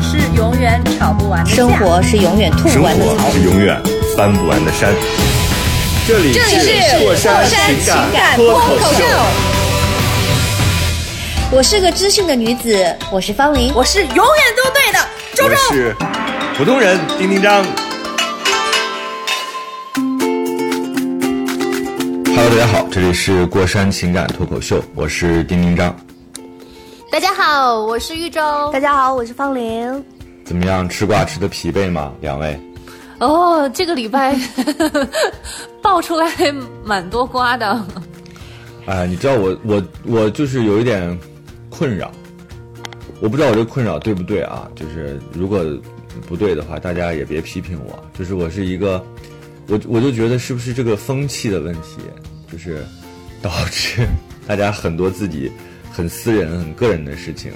[0.41, 3.29] 永远吵不完的架生活是永远吐生不完的槽。
[3.29, 3.79] 是永远
[4.17, 4.91] 翻不完的山。
[6.07, 9.03] 这里是过山情感感脱脱口秀，
[11.51, 13.71] 我是个知性的女子，我是方玲。
[13.75, 14.25] 我是永远
[14.57, 14.99] 都对的
[15.35, 15.55] 周我周。
[15.75, 15.95] 是
[16.57, 17.63] 普通人丁丁张。
[22.35, 25.95] Hello，大家好，这里是过山情感脱口秀，我是丁丁张。
[27.11, 28.71] 大家好，我是玉州。
[28.73, 30.03] 大家好，我是方琳。
[30.51, 32.11] 怎么样，吃瓜吃的疲惫吗？
[32.19, 32.59] 两位？
[33.19, 34.37] 哦，这个礼拜
[35.81, 36.29] 爆出来
[36.83, 37.85] 蛮多瓜的。
[38.85, 41.17] 哎，你知道我我我就是有一点
[41.69, 42.11] 困扰，
[43.21, 44.69] 我不知道我这困扰对不对啊？
[44.75, 45.63] 就是如果
[46.27, 47.97] 不对的话，大家也别批评我。
[48.13, 49.01] 就是我是一个，
[49.69, 52.01] 我我就觉得是不是这个风气的问题，
[52.51, 52.85] 就是
[53.41, 54.05] 导致
[54.45, 55.49] 大家很多自己
[55.93, 57.53] 很私人、很个人的事情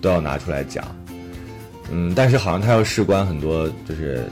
[0.00, 0.84] 都要拿出来讲。
[1.94, 4.24] 嗯，但是好像他要事关很多，就是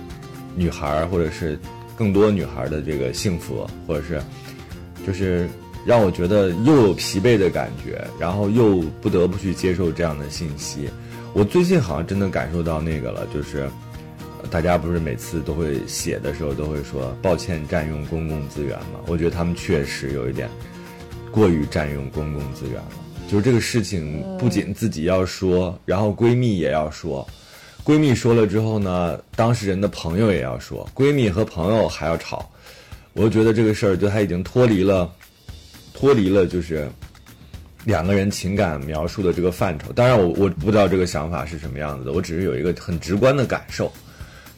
[0.56, 1.58] 女孩儿或者是
[1.94, 4.19] 更多女孩儿的这个幸福，或者是
[5.06, 5.47] 就是
[5.84, 10.88] 让我觉得又有疲惫的感觉，然后又不得不去接受这样的信息。
[11.34, 13.69] 我最近好像真的感受到那个了，就是
[14.42, 19.00] 呃大家不是每次都会写的时候都会说抱歉占用公共资源嘛？
[19.06, 20.48] 我觉得他们确实有一点
[21.31, 22.92] 过于占用公共资源了。
[23.31, 27.28] 就是这个事情不仅自己要说，然后闺蜜也要说。
[27.84, 32.48] 闺蜜说了之后呢，当事人的朋友也要说，闺蜜和朋友还要吵，
[33.14, 35.10] 我就觉得这个事儿就他已经脱离了，
[35.92, 36.88] 脱离了就是
[37.84, 39.92] 两个人情感描述的这个范畴。
[39.92, 43.90] 当然我，我不知道这个想法是什么样子的，我只是有一个很直观的感受。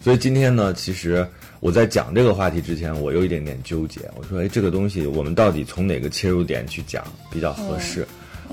[0.02, 1.26] 所以今天呢，其实
[1.60, 4.00] 我在讲这个话题之前，我有一点点纠结。
[4.16, 8.06] 我说，哎，这个东西我们到底从哪个切入点去讲比较合适？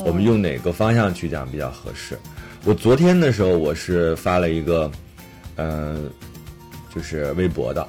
[0.06, 2.18] 我们用哪个方向去讲比较合适？
[2.66, 4.92] 我昨天的时候，我是发了一个，
[5.56, 6.10] 嗯、
[6.94, 7.88] 就是微博的，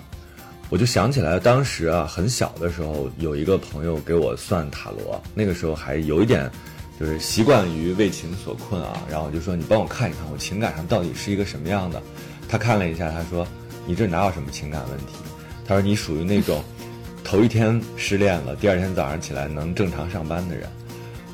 [0.69, 6.49] 我就想起来，当时啊，很小的时候，有一个朋友给我算塔罗，那个时候还有一点，
[6.99, 9.03] 就是习惯于为情所困啊。
[9.11, 12.01] 然后我就说，你帮我看一看，我情感上到底是一个什么样的？
[12.49, 13.47] 他看了一下，他说，
[13.87, 15.15] 你这哪有什么情感问题？
[15.67, 16.63] 他说你属于那种
[17.25, 20.71] 头一天失恋了，第二天早上起来能正常上班的人。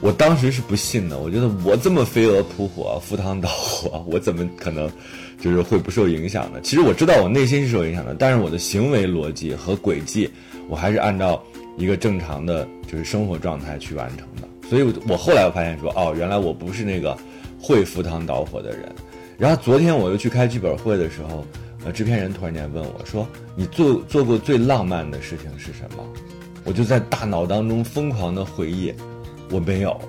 [0.00, 4.90] 我当时是不信的，我觉得我这么飞蛾扑火、赴汤蹈火，我怎么可能
[5.40, 6.60] 就是会不受影响呢？
[6.62, 10.30] 其实我知道我内心是受影响的，但是我的行为逻辑和轨迹，
[10.68, 11.42] 我还是按照
[11.78, 14.46] 一个正常的就是生活状态去完成的。
[14.68, 17.16] 所以我，我后来我发现说，哦，原来我不是那个
[17.58, 18.92] 会赴汤蹈火的人。
[19.38, 21.46] 然后昨天我又去开剧本会的时候，
[21.84, 26.04] 呃，制片人突然间问我说：“你做做过最浪漫的事情是什么？”
[26.64, 28.92] 我就在大脑当中疯狂的回忆，
[29.50, 30.00] 我没有，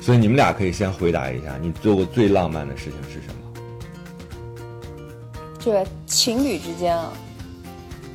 [0.00, 3.34] 所以你们俩可以先回答一下，你做过最浪漫的事情是什么？
[5.58, 7.12] 这个情侣之间啊，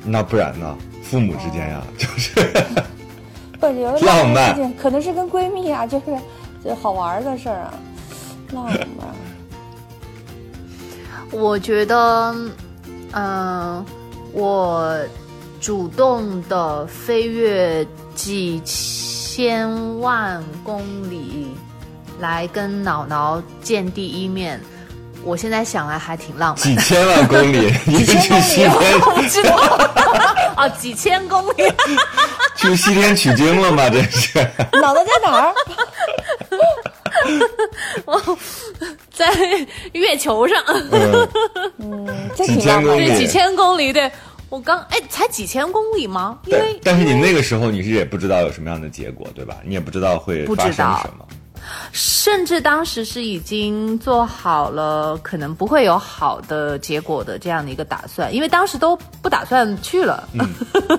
[0.04, 0.76] 那不然呢？
[1.02, 2.32] 父母之间呀、就是
[3.60, 6.06] 不有的浪漫事情可能是跟闺蜜啊，就是
[6.64, 7.74] 就好玩的事儿啊，
[8.52, 8.76] 浪漫。
[11.30, 12.34] 我觉得，
[13.12, 13.84] 嗯、
[14.32, 14.98] 我
[15.60, 18.60] 主动的飞跃几
[19.36, 20.80] 千万公
[21.10, 21.48] 里
[22.20, 24.58] 来跟姥姥见第一面，
[25.22, 26.56] 我现在想来还挺浪漫。
[26.56, 29.54] 几千万公里， 你是去西天我知道，
[30.56, 31.70] 哦，几千公里。
[32.56, 33.90] 去西天取经了吗？
[33.90, 34.38] 这是
[34.72, 35.54] 姥姥在哪儿？
[39.12, 39.30] 在
[39.92, 40.64] 月球上，
[41.78, 42.96] 嗯，这几挺浪漫的。
[42.96, 44.10] 千公里对，几千公里，对
[44.48, 46.38] 我刚哎，才几千公里吗？
[46.46, 49.56] 因为，但是你那个时候你是也不知道有什么样的结果，对吧？
[49.64, 51.26] 你也不知道会发生什么。
[51.90, 60.48] 甚至当时是已经做好了可能不会有好的结果的这样的一个打算，因为当时都不打算去了，嗯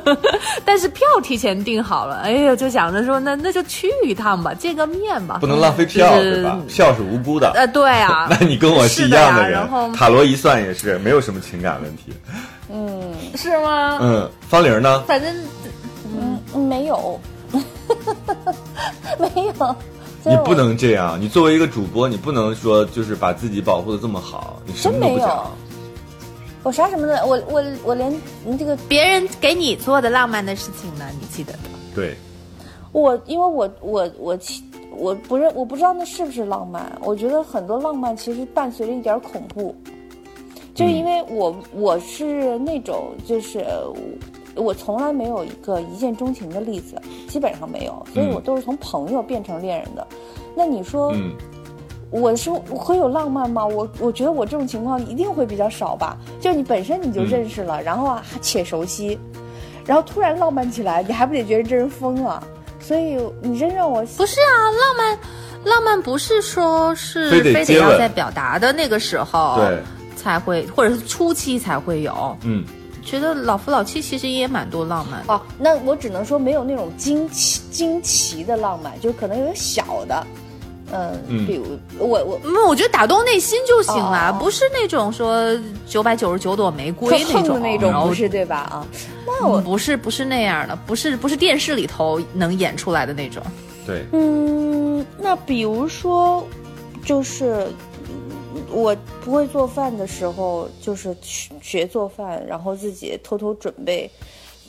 [0.66, 6.60] 但是票提前订好了，哎呀，就想着说那那就去一趟吧，见个面吧，不能浪费票，就是对吧？
[6.68, 7.50] 票是无辜的。
[7.56, 12.12] 呃，对啊， 那你跟我是一样人，的呀然后塔罗一算也是没有什么情感问题。
[13.36, 14.00] 是吗？
[14.02, 15.04] 嗯，方玲呢？
[15.08, 15.36] 反正
[16.54, 17.19] 嗯，没有，
[19.19, 19.75] 没有。
[20.24, 25.52] 你不能这样，你作为一个主播，你不能说就是把自己保护的这么好，你什么都不真没有讲。
[26.64, 28.14] 我啥什么的，我我我连
[28.60, 31.60] 这个别人给你做的浪漫的事情呢，你记得的？
[31.96, 32.18] 对，
[32.92, 34.62] 我因为我我我其
[34.92, 39.74] 我不认我不知道那是不是浪漫，我觉得很多浪漫其实伴随着一点恐怖，
[40.78, 43.66] 就是因为我我是那种就是
[44.54, 50.06] 我从来没有一个一见钟情的例子，基本上没有，所以我都是从朋友变成恋人的。
[50.56, 51.32] 那你说嗯，
[52.12, 53.66] 我是会有浪漫吗？
[53.66, 56.16] 我我觉得我这种情况一定会比较少吧。
[56.40, 59.18] 就是你本身你就认识了，然后啊且熟悉，
[59.84, 62.44] 然后突然浪漫起来，你还不得觉得这人疯了？
[62.80, 65.20] 所以你真让我不是啊，浪漫，
[65.66, 69.78] 浪漫不是说是非得非得要在表达的那个时候对，
[70.18, 72.38] 才会，或者是初期才会有。
[72.44, 72.66] 嗯，
[73.06, 75.34] 觉得老夫老妻其实也蛮多浪漫的。
[75.34, 80.28] 哦，那我只能说没有那种惊奇惊奇的浪漫，就可能有点小的，
[80.92, 81.66] 嗯，嗯比如
[81.98, 88.58] 我我嗯，我觉得打动内心就行了，哦不是那种说九百九十九朵玫瑰说横的种那种然后不是对吧？
[88.58, 88.88] 啊，
[89.25, 93.42] 那嗯我不是不是那样的，不是不是电视里头能演出来的那种。
[93.86, 96.46] 对，嗯，那比如说，
[97.06, 97.74] 就是嗯
[98.69, 104.10] 我不会做饭的时候，就是学学做饭，然后自己偷偷准备。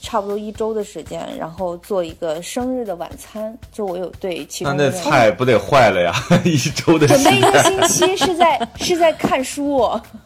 [0.09, 3.55] 差不多一周的时间，然后做一个生日的晚餐。
[3.71, 6.15] 就我有对其那那菜不得坏了呀？
[6.45, 9.79] 一周的时准备一个星期是在 是在看书，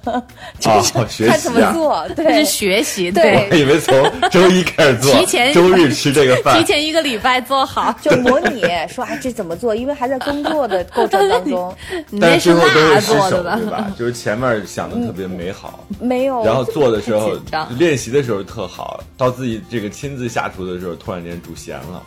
[0.61, 3.93] 就是哦学看怎么习啊做，这对是学习，对我以为从
[4.31, 6.64] 周一开始做，提前周日吃这个饭提。
[6.64, 7.93] 前一个礼拜做好。
[8.00, 11.75] 就模拟说啊这怎么做，因为还在工作的过程当中，
[12.11, 13.56] 你那是但是最后都辣是失手，做的吧？
[13.61, 13.94] 对吧？
[13.99, 17.32] 就是前面想的特别美好，没有，然后做的时候
[17.79, 22.02] 练习的时候特好，到自己这个亲自下厨的时候，突然间煮咸了。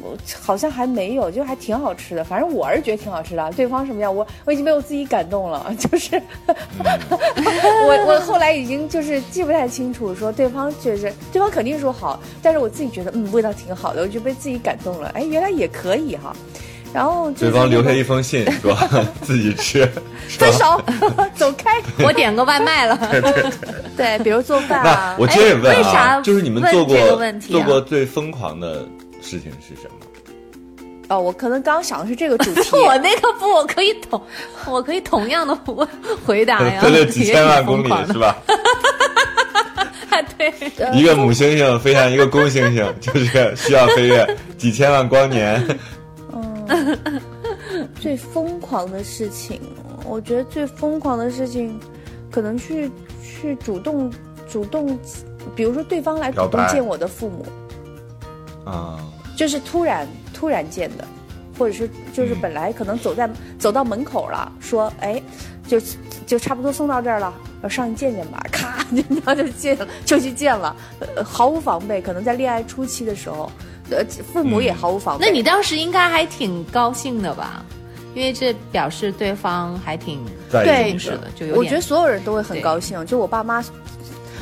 [0.00, 2.24] 我好像还没有，就还挺好吃的。
[2.24, 5.72] 反正我是觉得挺好吃的，对方什么样，我我已经被我自己感动了。
[5.76, 6.16] 就是
[6.48, 15.08] 我我后来已经就是记不太清楚，说对方确实对方肯定说好，但是我自己觉得嗯味道挺好的，我就被自己感动了。
[15.10, 16.34] 哎，原来也可以哈。
[16.92, 18.76] 然后就是对方留下一封信 说
[19.22, 19.88] 自己吃，
[20.38, 20.82] 分手，
[21.34, 21.80] 走开。
[22.04, 22.98] 我点个外卖了。
[23.96, 28.84] 对，比如做饭我接着问啊，哎为啥就是你们做过、这个问题啊做过最疯狂的
[29.20, 29.96] 事情是什么？
[31.08, 32.70] 哦，我可能刚想的是这个主题。
[32.76, 34.20] 我那个不，我可以同，
[34.66, 35.86] 我可以同样的回
[36.24, 36.80] 回答呀。
[36.80, 38.36] 飞了几千万公里是吧？
[40.38, 40.52] 对，
[40.92, 45.64] 一个母猩猩飞向一个公猩猩，就是需要飞跃几千万光年。
[48.00, 49.60] 最疯狂的事情，
[50.04, 51.78] 我觉得最疯狂的事情，
[52.30, 52.90] 可能去
[53.22, 54.10] 去主动
[54.48, 54.98] 主动，
[55.54, 57.44] 比如说对方来主动见我的父母，
[58.64, 58.98] 啊，
[59.36, 61.04] 就是突然突然见的，
[61.58, 63.28] 或者是就是嗯本来可能走在、
[63.58, 65.22] 走到门口了，说哎，
[65.66, 65.78] 就
[66.26, 67.32] 就差不多送到这儿了，
[67.62, 70.74] 我上去见见吧，咔，然后就见了，就去见了，
[71.16, 73.50] 呃，毫无防备，可能在恋爱初期的时候，
[73.90, 75.26] 呃，父母也嗯毫无防备。
[75.26, 77.64] 那你当时应该还挺高兴的吧？
[78.14, 80.18] 因为这表示对方还挺
[80.50, 81.54] 在重视的，就有。
[81.54, 83.62] 我觉得所有人都会很高兴，就我爸妈，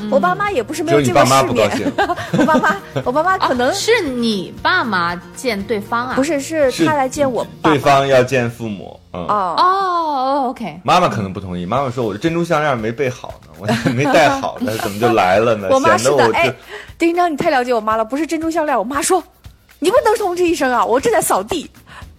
[0.09, 1.85] 我爸妈也不是没有见过世面妈不高兴，
[2.39, 2.75] 我爸妈，
[3.05, 6.13] 我爸妈可能、哦是你爸妈见对方啊？
[6.15, 9.21] 不是，是是他来见我爸妈对方要见父母，嗯。
[9.21, 15.67] 哦哦哦，OK，妈妈可能不同意，妈妈说我的珍珠项链没备好呢，我还没戴好呢， 怎么就来了呢？
[15.69, 16.51] 我妈是的哎
[16.97, 19.23] 丁，丁章，你太了解我妈了，不是珍珠项链，我妈说，
[19.79, 21.69] 你不能通知一声啊，我正在扫地，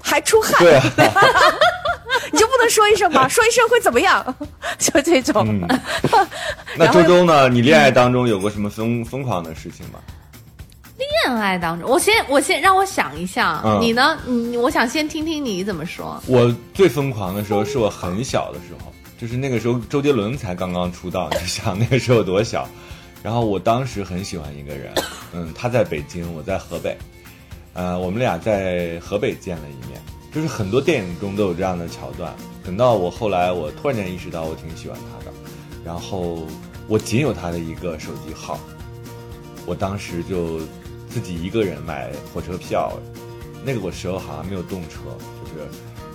[0.03, 0.83] 还出汗，对啊，
[2.33, 3.27] 你就不能说一声吗？
[3.31, 4.35] 说一声会怎么样？
[4.79, 5.81] 就这种，嗯
[6.77, 7.49] 那周周呢？
[7.49, 9.99] 你恋爱当中有过什么疯疯狂的事情吗？
[11.25, 14.19] 恋爱当中，我先我先让我想一下，嗯你呢？
[14.27, 16.23] 你我想先听听你怎么说。
[16.27, 22.69] 我最疯狂的时候是我很小的时候，就是那个时候周杰伦才刚刚出道，你想那个时候有多小。
[23.23, 24.93] 然后我当时很喜欢一个人，
[25.35, 26.97] 嗯，他在北京，我在河北，
[27.73, 30.01] 呃，我们俩在河北见了一面，
[30.33, 32.35] 就是很多电影中都有这样的桥段。
[32.65, 35.33] 等到我后来，我突然间意识到我挺喜欢他的，
[35.85, 36.47] 然后
[36.89, 38.59] 我仅有他的一个手机号，
[39.67, 40.59] 我当时就
[41.09, 42.93] 自己一个人买火车票，
[43.65, 45.01] 那个我时候好像没有动车，
[45.45, 45.69] 就是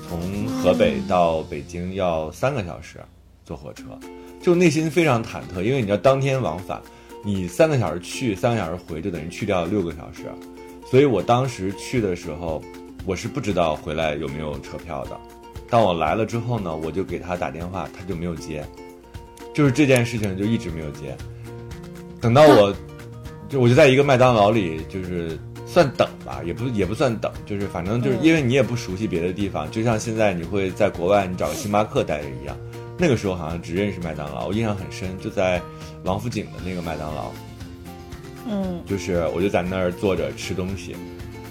[0.08, 3.00] 从河北到北京要三个小时
[3.44, 3.84] 坐火车，
[4.42, 6.82] 就内心非常忐忑，因为你知道当天往返，
[7.24, 10.26] 你三个小时去，三个小时回，就等于去掉六个小时，
[10.90, 12.62] 所以我当时去的时候，
[13.06, 15.20] 我是不知道回来有没有车票的。
[15.70, 18.64] 当我来了之后呢，我就给他打电话，他就没有接，
[19.54, 21.18] 就是这件事情就一直没有接。
[22.22, 22.74] 等到我，
[23.50, 32.56] 就我就在一个麦当劳里，就是算等吧，也不也不算等，就是反正就是因为你也不熟悉别的地方，就像现在你会在国外你找个星巴克待着一样，
[32.98, 35.62] 那个时候好像只认识麦当劳，我印象很深，就在
[36.04, 37.32] 王府井的那个麦当劳，
[38.48, 40.96] 嗯，就是我就在那儿坐着吃东西，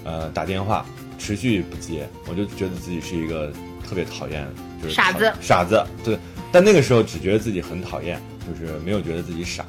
[0.03, 0.85] 呃，打电话
[1.17, 3.51] 持续不接，我就觉得自己是一个
[3.87, 4.47] 特别讨厌，
[4.81, 6.17] 就是傻子傻子，对。
[6.51, 9.65] 但那个时候只觉得自己很讨厌，就是没有觉得自己傻。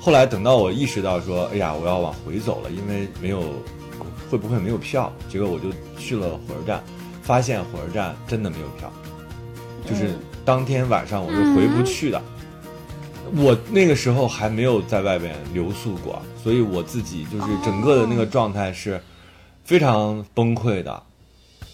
[0.00, 3.42] 后来等到我意识到说，哎呀，我要往回走了，因为没有
[4.30, 5.12] 会不会没有票？
[5.28, 6.82] 结果我就去了火车站，
[7.22, 8.90] 发现火车站真的没有票，
[9.84, 12.22] 就是当天晚上我是回不去的。
[13.34, 19.00] 我那个时候还没有在外边留宿过，所以我自己就是整个的那个状态是
[19.64, 21.02] 非常崩溃的。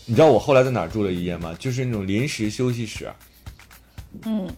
[0.06, 1.54] 你知道我后来在哪儿住了一夜吗？
[1.58, 3.10] 就是那种临时休息室，
[4.24, 4.48] 嗯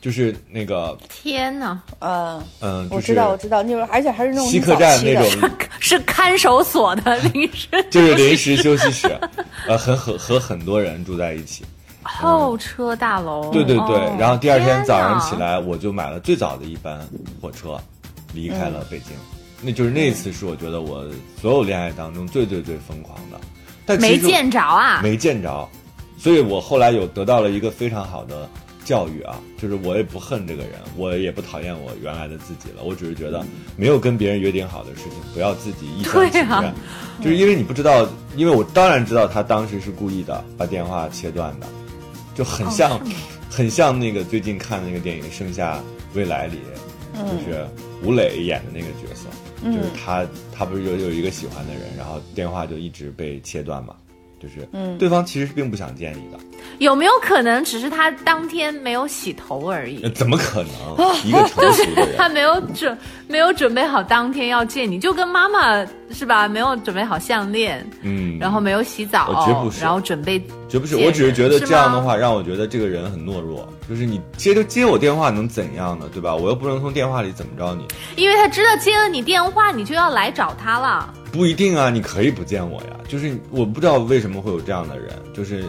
[0.00, 5.50] 就是那个天哪，嗯，嗯，我就是知道我知道，那种而且还是那种西客站那种，
[5.80, 9.08] 是看守所的临时 就是临时休息室，
[9.66, 11.64] 呃，很和和很多人住在一起。
[12.04, 13.50] 候车大楼。
[13.50, 17.00] 对对对，哦然后第二天早上起来，我就买了最早的一班
[17.40, 17.76] 火车，
[18.32, 19.08] 离开了北京。
[19.62, 21.04] 那就是那一次是我觉得我
[21.40, 23.40] 所有恋爱当中最最最疯狂的，
[23.86, 25.66] 但没见着啊，没见着，
[26.18, 28.46] 所以我后来有得到了一个非常好的
[28.84, 33.42] 教育啊，就是我也不恨这个人，我也不讨厌我原来的自己了，我只是觉得
[33.74, 36.74] 没有跟别人约定好的事情，不要自己一厢情对啊，
[37.22, 38.06] 就是因为你不知道，
[38.36, 41.66] 因为我当然知道他当时是故意的，把电话切断的，
[42.34, 43.00] 就很像，
[43.50, 45.80] 很像那个最近看的那个电影《盛夏
[46.14, 46.58] 未来》里，
[47.14, 47.66] 就是
[48.02, 49.28] 吴磊演的那个角色，
[49.64, 53.94] 就是他他不是有有一个喜欢的人，然后电话就一直被切断嘛。
[54.44, 56.38] 就是嗯，对方其实并不想见你的，
[56.78, 60.06] 有没有可能只是他当天没有洗头而已？
[60.10, 61.16] 怎么可能？
[61.24, 62.96] 一个成熟的人，他没有准
[63.26, 66.46] 没有准备好当天要见你，就跟妈妈是吧？
[66.46, 73.66] 没有准备好项链，嗯，然后没有洗澡我绝不，是然后准备绝不是，我只是觉得这样的话让我觉得这个人很懦弱。
[73.88, 76.08] 就是你接着接我电话能怎样呢？
[76.12, 76.34] 对吧？
[76.34, 77.86] 我又不能从电话里怎么着你，
[78.16, 81.12] 因为他知道接了你电话，你就要来找他了。
[81.34, 82.90] 不一定啊，你可以不见我呀。
[83.08, 85.64] 就是我不知道为什么会有这样的人，就是，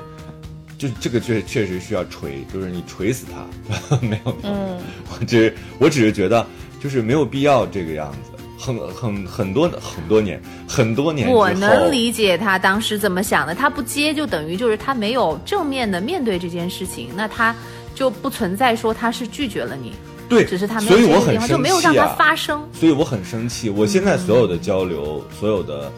[0.77, 4.77] 就这个确确实需要锤，就是你锤死他， 没有，嗯，
[5.09, 6.45] 我只我只是觉得
[6.79, 8.31] 就是没有必要这个样子。
[8.57, 17.53] 很很很多很多年很多年，我能理解他当时怎么想的，他不接就等于就是他没有正面的面对这件事情，那他
[17.95, 19.93] 就不存在说他是拒绝了你，
[20.27, 22.67] 对，只是他没所以我很生气啊，就没有让他发生。
[22.73, 23.69] 所以我很生气。
[23.69, 25.91] 我现在所有的交流，所有的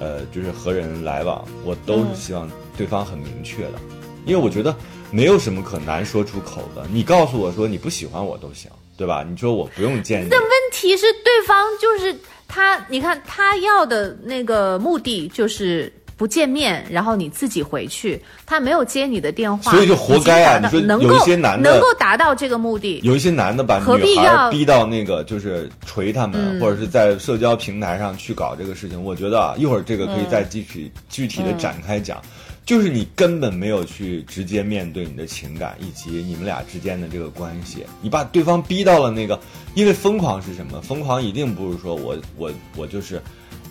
[0.00, 3.78] 呃，就是和人来往，我都是希望对方很明确的，
[4.24, 4.74] 因为我觉得
[5.10, 6.86] 没有什么可难说出口的。
[6.92, 9.24] 你告诉我说你不喜欢我都行，对吧？
[9.28, 12.16] 你说我不用见你，但问题是，对方就是
[12.48, 23.84] 他，你看他要的那个目的就是不见面，然后你自己回去，他没有接你的电话，所以就活该啊你说有一些男的能够达到这个目的，有一些男的把女
[24.16, 29.02] 孩要逼到那个就是锤他们，嗯或者是在社交平台上去搞这个事情。
[29.02, 32.20] 我觉得啊，一会儿这个可以再嗯具体、具体的展开讲。
[32.64, 39.38] 就是你根本没有去直接面对你的情感以及你们俩之间的这个关系，你把对方逼到了那个，
[39.74, 40.80] 因为疯狂是什么？
[40.80, 43.20] 疯狂一定不是说我我我就是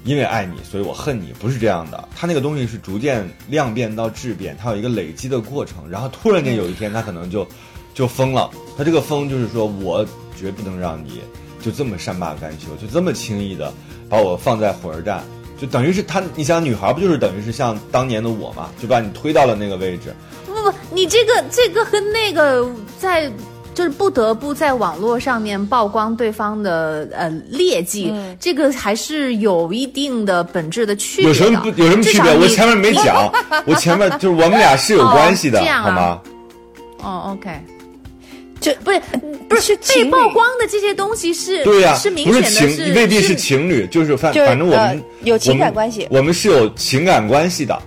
[0.03, 2.10] 因为爱你，所以我恨你，不是这样的。
[2.15, 7.48] 他那个东西是逐渐量变到质变，它有一个累积的过程，然后突然间有一天他可能就
[7.93, 8.50] 就疯了。
[8.77, 10.05] 他这个疯就是说我
[10.38, 11.22] 绝不能让你
[11.62, 13.74] 就这么善罢甘休，就这么轻易的
[14.10, 15.24] 把我放在火车站。
[15.57, 20.13] 就等于是他，你想女孩不就是等于是像当年的我嘛，就把你推到了那个位置。
[20.45, 22.69] 不不，你这个这个和那个
[23.00, 23.31] 在。
[23.73, 31.29] 就是不得不在网络上面曝光对方的呃劣迹，嗯这个还是有一定的本质的区别的。
[31.29, 32.35] 有什么不有什么区别？
[32.37, 33.31] 我前面没讲，
[33.65, 36.21] 我前面就是我们俩是有关系的， 哦这样啊好吗？
[37.03, 37.49] 哦，OK，
[38.61, 39.01] 这不是
[39.49, 47.77] 不是被曝光的这些东西是对呀、是明不显的是情，未必是情侣，就是反就是反正我们、呃有情感关系我们是有情感关系的。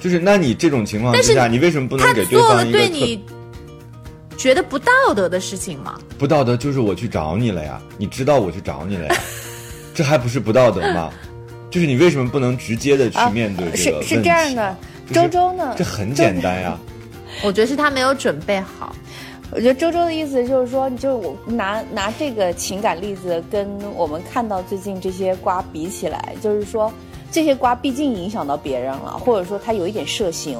[0.00, 3.20] 就是那你这种情况之下，你为什么不能给对方一个你
[4.38, 5.98] 觉得不道德的事情吗？
[6.16, 6.56] 不道德？
[6.56, 9.16] 就是我去找你了呀，你知道我去找你了呀，
[9.92, 11.10] 这还不是不道德吗？
[11.70, 14.14] 就是你为什么不能直接的去啊面对这是个问题？
[14.14, 14.76] 是这样的，
[15.12, 16.78] 周周呢这很简单呀。
[17.42, 18.94] 我觉得是他没有准备好。
[19.50, 26.92] 我觉得周周的意思就是说，就是我拿拿这个情感例子跟我们看到最近这些瓜比起来，就是说
[27.30, 30.58] 这些瓜毕竟影响到别人了，或者说他有一点涉刑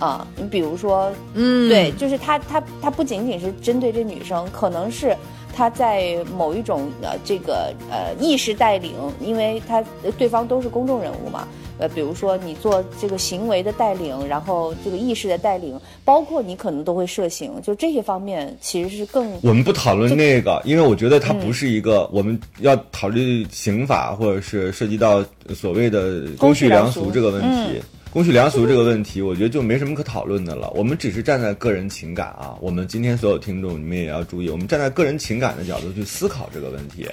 [0.00, 0.26] 啊。
[0.36, 5.16] 你比如说，嗯，对，就是他他他不仅仅是针对这女生，可能是
[5.54, 11.46] 他他在某一种呃这个呃意识带领，因为他呃对方都是公众人物嘛。
[11.78, 25.22] 呃，比如说你做这个行为的带领，然后这个意识的带领，包括你可能都会涉刑，就这些方面其实是更我们不讨论那个，因为我觉得它不是一个我们要考虑刑法或者是涉及到
[25.54, 27.82] 所谓的公序良俗这个问题。
[28.12, 30.68] 公序良俗这个问题，我觉得就没什么可讨论的了。
[30.70, 37.06] 我们只是站在个人情感啊，我们今天所有听众，你们也要注意，我们站在个人情感的角度去思考这个问题。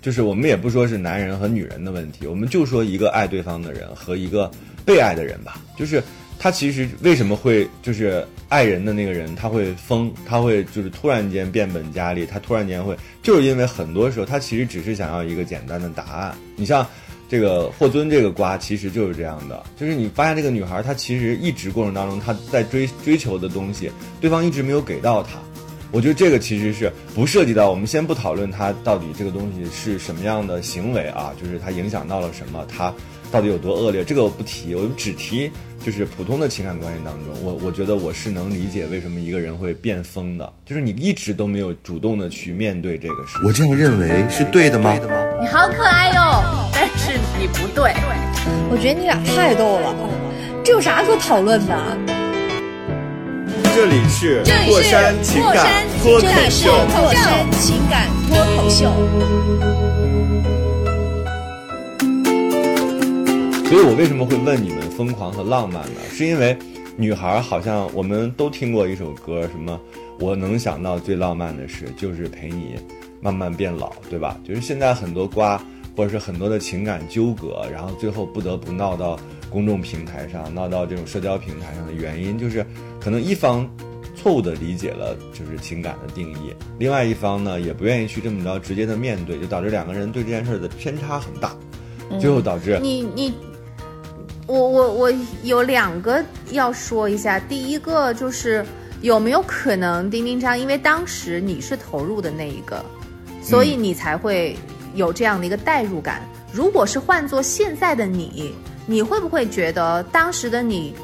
[0.00, 4.48] 就是我们也不说是男人和女人的问题，我们就说一个爱对方的人和一个
[4.84, 5.60] 被爱的人吧。
[5.76, 6.00] 就是
[6.38, 16.32] 他其实为什么会就是爱人的那个人他会疯，他会就是突然间变本加厉，他突然间会就是因为很多时候他其实只是想要一个简单的答案。
[16.54, 16.86] 你像
[17.28, 23.90] 这个霍尊这个瓜其实就是这样的，就是你发现这个女孩她其实一直过程当中她在追追求的东西，
[24.20, 25.30] 对方一直没有给到她。
[25.92, 32.92] 我觉得这个其实是不涉及到，我们先不讨论她到底这个东西是什么样的行为啊，就是他影响到了什么，他
[33.30, 35.50] 到底有多恶劣，这个我不提，我们只提
[35.86, 43.38] 就是普通的情感关系当中，我我觉得我是能理解为什么一个人会变疯的，就是你一直都没有主动的去面对这个事。
[43.44, 44.92] 我这样认为是对的吗？
[45.40, 47.92] 你好可爱哟，但是你不对。
[48.68, 49.94] 我觉得你俩太逗了，
[50.64, 51.78] 这有啥可讨论的？
[53.72, 58.90] 这里是过山情感脱口秀，过山情感脱口秀。
[63.68, 66.00] 所以我为什么会问你们疯狂和浪漫呢？
[66.10, 66.56] 是因为
[66.96, 69.80] 女孩好像我们都听过一首歌，什么
[70.20, 72.76] 我能想到最浪漫的事就是陪你
[73.20, 74.38] 慢慢变老，对吧？
[74.44, 75.60] 就是现在很多瓜
[75.96, 79.18] 或者是很多的情感纠葛，然后最后不得不闹到。
[79.48, 82.66] 公众平台上闹到这种社交平台上的原因，就是
[83.00, 83.66] 可能一方
[84.14, 91.56] 错误的理解了就是情感的定义，另外一方呢也不愿意去这么着直接的面对，就导致两个人对这件事的偏差很大，
[92.20, 93.32] 最后导致你你
[94.46, 95.12] 我我我
[95.42, 98.64] 有两个要说一下，第一个就是
[99.00, 102.84] 有没有可能丁丁章，因为当时你是投入的那一个，
[103.42, 104.56] 所以你才会
[104.94, 106.22] 有这样的一个代入感。
[106.52, 108.54] 如果是换做现在的你。
[108.88, 110.94] 你会不会觉得当时的你，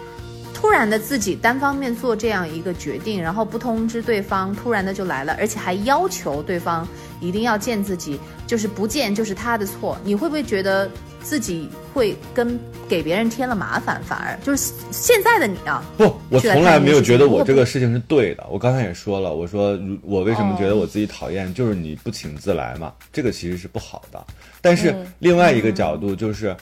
[0.54, 6.86] 突然的自己单方面做这样一个决定，然后不通知对方，突然的就来了，而且还要求对方
[7.18, 9.98] 一定要见自己，就是不见就是他的错？
[10.04, 10.88] 你会不会觉得
[11.22, 12.58] 自己会跟
[12.88, 14.02] 给别人添了麻烦？
[14.04, 15.82] 反而就是现在的你啊？
[15.96, 18.46] 不，我从来没有觉得我这个事情是对的。
[18.50, 24.22] 我刚才也说了，我说我为什么觉得我自己讨厌，就是你不请自来嘛，这个其实是不好的。
[24.60, 26.56] 但是另外一个角度就是。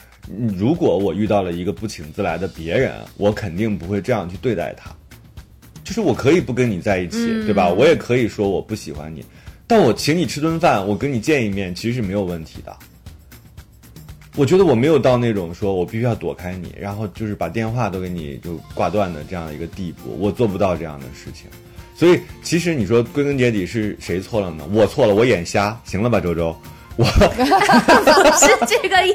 [0.55, 4.91] 如果我遇到了一个不请自来的别人，我肯定不会这样去对待他。
[5.83, 7.67] 就是我可以不跟你在一起，对吧？
[7.67, 9.25] 我也可以说我不喜欢你，
[9.65, 12.71] 但我请你吃顿饭，我跟你见一面，其实是没有问题的。
[14.35, 21.49] 我觉得我没有到那种说我必须要躲开你，然后就是把电话都给你就挂断的这样一个地步，我做不到这样的事情。
[21.95, 24.67] 所以其实你说归根结底是谁错了呢？
[24.71, 26.55] 我错了，我眼瞎，行了吧，周周。
[27.03, 29.13] 我不是这个意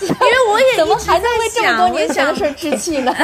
[0.00, 3.14] 思，因为我也一直还在为这么多年前的事置气呢？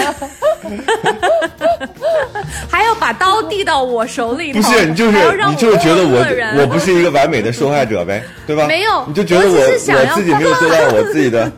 [2.70, 6.24] 还要把刀递到我手里，不是你就是你就是觉得我
[6.60, 8.66] 我不是一个完美的受害者呗，对吧？
[8.66, 11.50] 没有，你就觉得我我自己没有做到我自己的，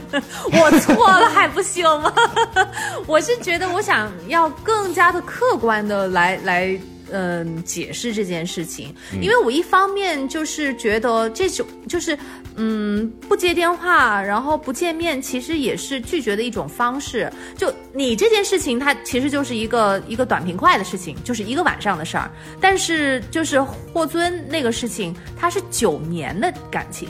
[0.52, 2.12] 我错了还不行吗？
[3.06, 6.78] 我是觉得我想要更加的客观的来来。
[7.10, 12.16] 嗯，解释这件事情，因为我一方面就是觉得这种就是，
[12.56, 17.30] 嗯，不接电话，然后不见面，其实也是拒绝的一种方式。
[17.56, 22.30] 就你这件事情，它其实就是一个一个短平快的事情，就是一个晚上的事儿。
[22.60, 27.08] 但是就是霍尊那个事情，它是九年的感情，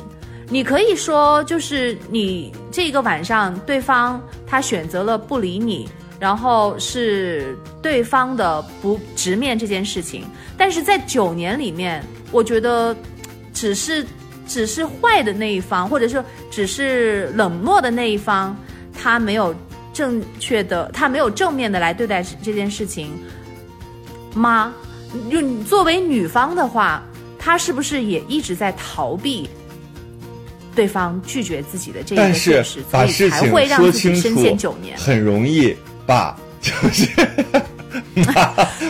[0.49, 5.89] 你可以说就是你这个晚上，对方他选择了不理你。
[6.23, 10.25] 然后是对方的不直面这件事情，
[10.57, 12.97] 但是在九年里面，我觉得，
[13.53, 14.07] 只是
[14.47, 18.57] 只是坏的那一方，或者说只是冷漠的那一方，
[18.97, 19.53] 他没有
[19.93, 23.11] 正确的，他没有正面的来对待这件事情
[24.33, 24.73] 吗？
[25.29, 27.03] 就作为女方的话，
[27.37, 29.51] 她是不是也一直在逃避
[30.73, 34.97] 对方拒绝自己的这个事实，所以才会让自己深陷九年？
[34.97, 35.77] 很容易。
[36.07, 37.09] 爸就是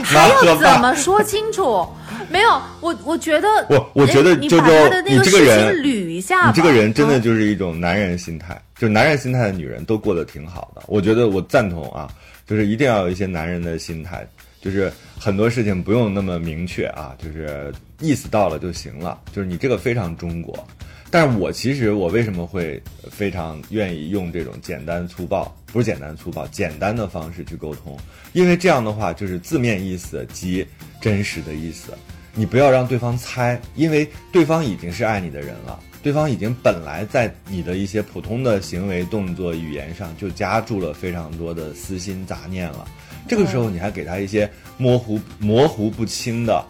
[0.04, 1.86] 还要怎么说清楚？
[2.30, 4.66] 没有，我我觉得，我我觉得周周，
[5.06, 10.82] 你这个人捋一下，你这个人真的就是一种男人心态，就男人心态的女人都过得挺好的。
[10.86, 12.08] 我觉得我赞同啊，
[12.46, 14.26] 就是一定要有一些男人的心态，
[14.62, 19.18] 就是很多事情不用那么明确啊，就是意思到了就行了。
[19.34, 20.66] 就是你这个非常中国，
[21.12, 27.98] 但我其实我为什么会非常愿意用这种简单粗暴，不是简单粗暴，简单的方式去沟通，
[28.32, 30.66] 因为这样的话就是字面意思及
[31.02, 31.92] 真实的意思，
[32.34, 35.78] 你不要让对方猜，因为对方已经是爱你的人了。
[36.02, 42.88] 对方已经本来在你的一些普通的行为、动作、语言上就加注了非常多的私心杂念了。
[43.28, 46.64] 这个时候你还给他一些模糊、模糊不清的，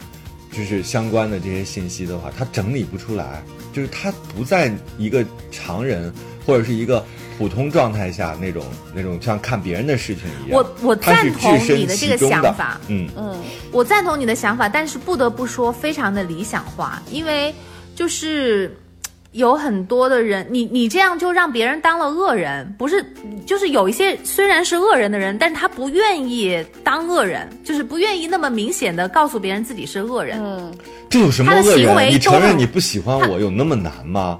[0.52, 6.12] 就是相关的这些信息的话，他整理不出来，就是他不在一个常人
[6.46, 7.02] 或者是一个
[7.38, 8.62] 普通状态下那种
[8.94, 10.60] 那种像看别人的事情一样。
[10.60, 13.34] 我我赞同你的这个想法，嗯嗯，
[13.72, 17.54] 我赞同你的想法，但是不得不说非常的理想化，因为
[17.96, 18.76] 就是
[19.32, 23.02] 有很多的人，你你这样就让别人当了恶人，不是？
[23.46, 30.38] 就是有一些虽然是恶人的人，但是他不愿意当恶人，就是不愿意那么明显的告诉别人自己是恶人。
[30.38, 30.72] 嗯，
[31.08, 32.12] 这有什么恶他的行为人？
[32.12, 34.38] 你承认你不喜欢我有那么难吗？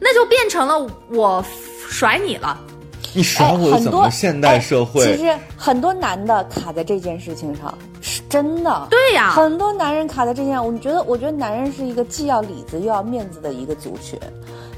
[0.00, 0.78] 那就变成了
[1.10, 1.44] 我
[1.88, 2.58] 甩你了。
[3.14, 5.16] 你耍哎，我很多怎么现代社哎会？
[5.16, 8.86] 其实很多男的卡在这件事情上，是真的。
[8.90, 14.18] 对呀、很多男人卡在这件上，我觉得，我觉得男人是一个既要里子又要面子的一个族群，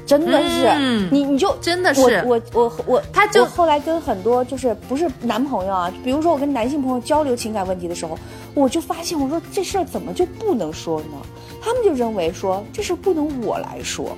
[0.05, 0.65] 真的是。
[0.77, 8.17] 嗯你你就真的是我我我我，他就我后来跟很多就是不是男朋友啊，比如说我跟男性朋友交流情感问题的时候，
[8.53, 11.17] 我就发现我说这事儿怎么就不能说呢？
[11.61, 14.15] 他们就认为说这事不能我来说，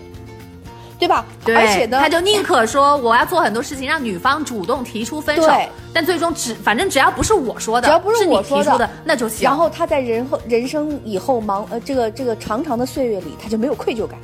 [0.99, 1.25] 对吧？
[1.45, 9.43] 对，而且呢，他就宁可说我要做很多事情让女方主动提出分手对，但最终只反正只要不是我说的，只要不是你我说的提出的，那就行。
[9.43, 14.17] 然后他在人后人生以后忙呃这个这个长长的岁月里，他就没有愧疚感，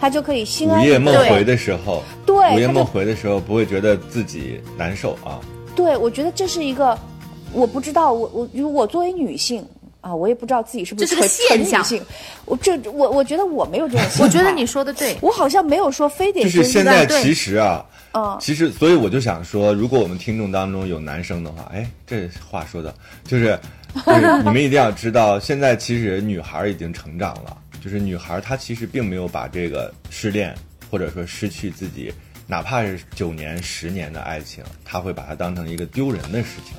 [0.00, 0.98] 他就可以心安午夜。
[0.98, 5.38] 梦回的时候，对午夜梦回的时候不会觉得自己难受啊。
[5.76, 6.98] 对，我觉得这是一个，
[7.52, 9.64] 我不知道我我如果作为女性
[10.06, 12.02] 啊，我也不知道自己是不是这是个现象女性，
[12.44, 14.24] 我这我我觉得我没有这种想法。
[14.24, 23.58] 我觉得你说的对，我好像没有说非得就是现在其实啊，嗯其实所以我就想说，如果我们听众当中有男生的话，哎，这话说的，就是
[24.06, 30.54] 就是 你们一定要知道，现在其实女孩已经成长了，就是女孩她其实并没有把这个失恋
[30.88, 32.14] 或者说失去自己，
[32.46, 36.76] 哪怕是九年、十年的爱情，她会把它当成一个丢人的事情。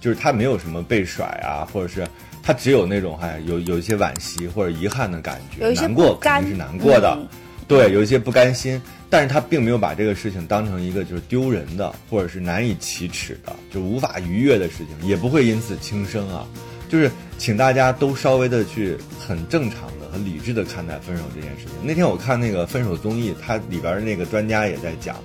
[0.00, 2.04] 就是她没有什么被甩啊，或者是
[2.42, 7.28] 他只有那种哎有有一些惋惜或者遗憾的感觉，有一些难过肯定是难过的，嗯
[7.68, 16.46] 对，有一些不甘心，但是他并没有把这个事情当成一个就是丢人的或者是难以启齿的，就无法逾越的事情，也不会因此轻生啊。
[16.90, 21.72] 就是请大家都稍微的去很正常的、很理智的看待分手这件事情。
[21.82, 25.16] 那天我看那个分手综艺，它里边的那个专家也在讲，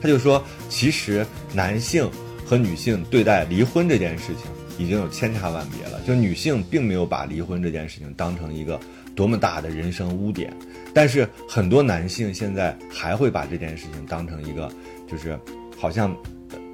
[0.00, 2.10] 他就说，其实男性
[2.44, 6.00] 和女性对待离婚这件事情已经有千差万别了。
[6.06, 8.78] 就女性并没有把离婚这件事情当成一个
[9.14, 10.52] 多么大的人生污点，
[10.94, 14.70] 但是很多男性现在还会把这件事情当成一个，
[15.10, 15.38] 就是
[15.78, 16.16] 好像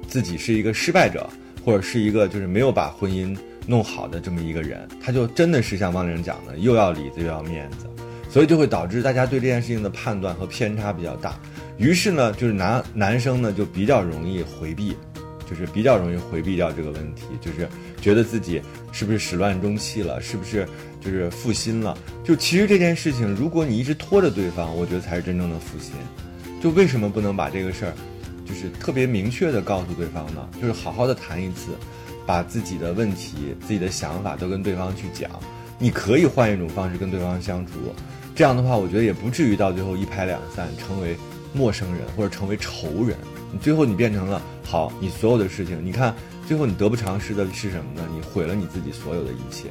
[0.07, 1.29] 自己是一个失败者，
[1.63, 7.85] 或者是一个就是没有把婚姻弄好的这么一个人，他就真的是像汪玲讲的，又要里子又要面子，
[8.29, 11.37] 所以就会导致大家对这件事情的判断和偏差比较大。
[11.77, 14.95] 于是呢，就是男男生呢就比较容易回避，
[15.49, 17.67] 就是比较容易回避掉这个问题，就是
[17.99, 20.67] 觉得自己是不是始乱终弃了，是不是
[21.01, 21.97] 就是负心了？
[22.23, 25.93] 就其实这件事情，如果你一直拖着对方，我觉得才是真正的负心。
[26.61, 27.93] 就为什么不能把这个事儿，
[28.45, 30.47] 就是特别明确的告诉对方呢？
[30.61, 31.71] 就是好好的谈一次，
[32.25, 35.31] 把自己的问题、自己的想法都跟对方去讲。
[35.79, 37.71] 你可以换一种方式跟对方相处，
[38.35, 41.15] 这样的话，我觉得也不至于到最后一拍两散，成为
[41.53, 43.17] 陌生人或者成为仇人。
[43.51, 46.13] 你最后你变成了好，你所有的事情，你看
[46.47, 48.07] 最后你得不偿失的是什么呢？
[48.13, 49.69] 你毁了你自己所有的一切。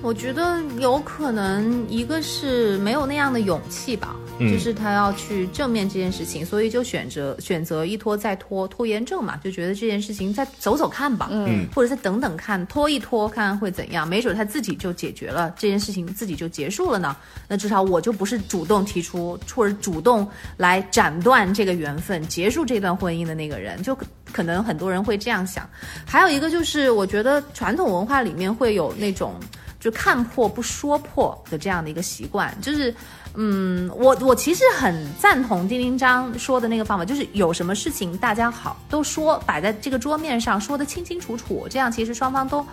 [0.00, 17.16] 我觉得有可能一个是没有那样的勇气吧，就是他要去正面这件事情，所以就选择选择一拖再拖，拖延症嘛，就觉得这件事情再走走看吧，嗯或者再等等看，拖一拖看看会怎样，没准他自己就解决了这件事情，自己就结束了呢。
[17.46, 25.68] 那至少我就不是主动提出或者主动来斩断这个缘分、结束这段婚姻的那个人，就可可能很多人会这样想。
[26.04, 29.34] 还有一个就是，我觉得传统文化里面会有那种。
[29.82, 32.94] 就看破不说破的这样的一个习惯，就是，
[33.34, 42.66] 嗯，我我其实很赞同丁丁章说的那个方法，就是有什么事情大家好都说，摆在这个桌面上说的清清楚楚，这样其实双方都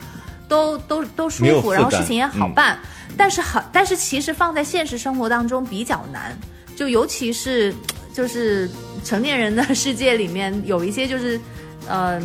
[0.47, 2.77] 都都都舒服，然后事情也好嗯办。
[3.17, 6.37] 但是很，但是其实放在现实生活当中比较难，
[6.75, 7.73] 就尤其是
[8.13, 8.69] 就是
[9.03, 11.39] 成年人的世界里面有一些就是，
[11.87, 12.21] 嗯、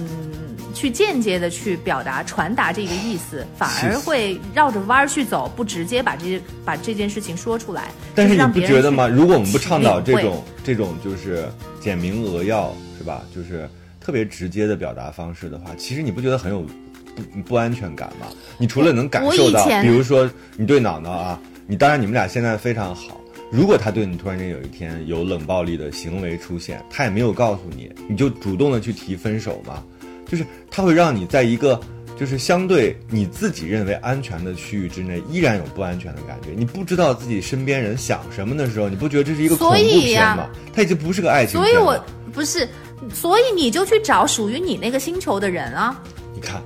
[0.74, 7.90] 去间接的去表达、传达这个意思，反而会绕着弯儿去走，不直接把这把这件事情说出来。
[8.14, 9.08] 但是你不觉得吗？
[9.08, 11.48] 如果我们不倡导这种这种就是
[11.80, 13.22] 简明扼要，是吧？
[13.34, 13.68] 就是
[14.00, 16.66] 特别直接的表达方式的话，其实你不觉得很有
[17.14, 18.26] 不不安全感吗？
[18.58, 23.20] 你除了能感受到，比如说你对脑脑啊，你当然你们俩现在非常好。
[23.50, 29.84] 如果他对你突然间有一天有冷暴力的行为出现，他也没有告诉你，你就主动的去提分手吗？
[30.26, 31.80] 就是它会让你在一个
[32.18, 36.50] 就是相对你自己认为安全的区域之内，依然有不安全的感觉。
[36.56, 40.48] 你不知道自己身边人想什么的时候，你不觉得这是一个恐怖片呀吗？
[40.74, 41.98] 它已经不是个爱情所以我。
[42.32, 42.68] 不是，
[43.12, 46.02] 所以你就去找属于你那个星球的人啊。
[46.34, 46.60] 你看，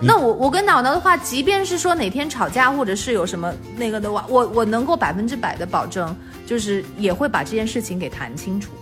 [0.00, 6.12] 那我我跟脑脑的话，即便是说哪天吵架，或者是有什么那个的话，我我能够百分之百的保证，
[6.44, 8.72] 就是也会把这件事情给谈清楚。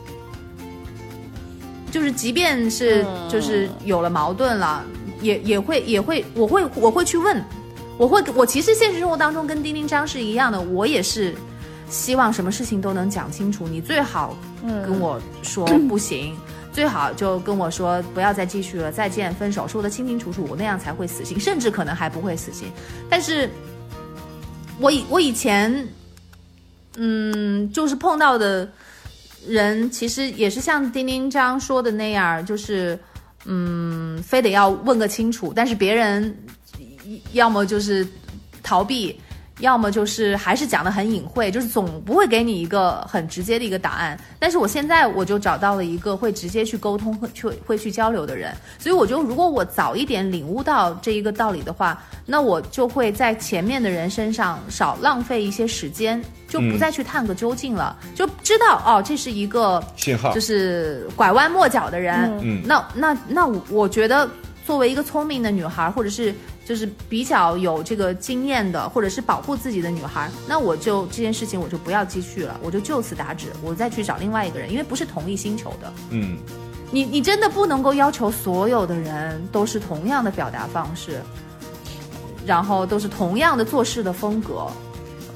[1.95, 4.85] 就是即便是就是有了矛盾了，
[5.21, 7.41] 也也会也会我会我会去问，
[7.97, 11.33] 我会我其实现实生活当中跟丁丁张是一样的，我也是
[11.89, 14.37] 希望什么事情都能讲清楚，你最好
[14.85, 16.37] 跟我说 不行。
[16.73, 22.67] 最好就跟我说不要再继续了，再见，分手，说的清清楚楚，我那样才会死心，甚至可能还不会死心。
[23.09, 23.49] 但是，
[24.81, 25.87] 我以我以前，
[26.97, 28.69] 嗯，就是碰到的
[29.47, 32.99] 人，其实也是像丁丁张说的那样，就是
[33.45, 36.37] 嗯，非得要问个清楚，但是别人
[37.33, 38.07] 要么就是
[38.63, 39.19] 逃避。
[39.61, 44.19] 要么就是还是讲的很隐晦，就是总不会给你一个很直接的一个答案。
[44.38, 62.31] 但是我现在我就找到了一个会直接去沟通、会去会去交流的人，所以我就如果我早一点领悟到这一个道理的话，那我就会在前面的人身上少浪费一些时间，就不再去探个究竟了，就知道哦，这是一个信号就是拐弯抹角的人。
[62.43, 64.29] 嗯那那那我我觉得
[64.67, 75.92] 作为一个聪明的女孩，或者是就是比较有这个经验的，或者是保护自己的女孩，那我就这件事情我就不要继续了，我就就此打止，我再去找另外一个人，因为不是同一星球的。
[76.11, 76.38] 嗯，
[76.90, 81.20] 你你真的不能够要求所有的人都是同样的表达方式，
[82.46, 84.66] 然后都是同样的做事的风格，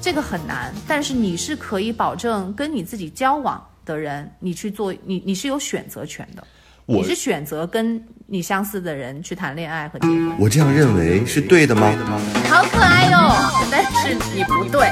[0.01, 0.73] 这个很难。
[0.87, 6.43] 但是你是可以保证跟你自己交往的人，你去做，你你是有选择权的，
[6.85, 10.31] 你是选择跟你相似的人去谈恋爱和结婚。
[10.37, 11.91] 我这样认为是对的吗？
[12.47, 13.33] 好可爱哟、
[13.71, 14.87] 但是你不对。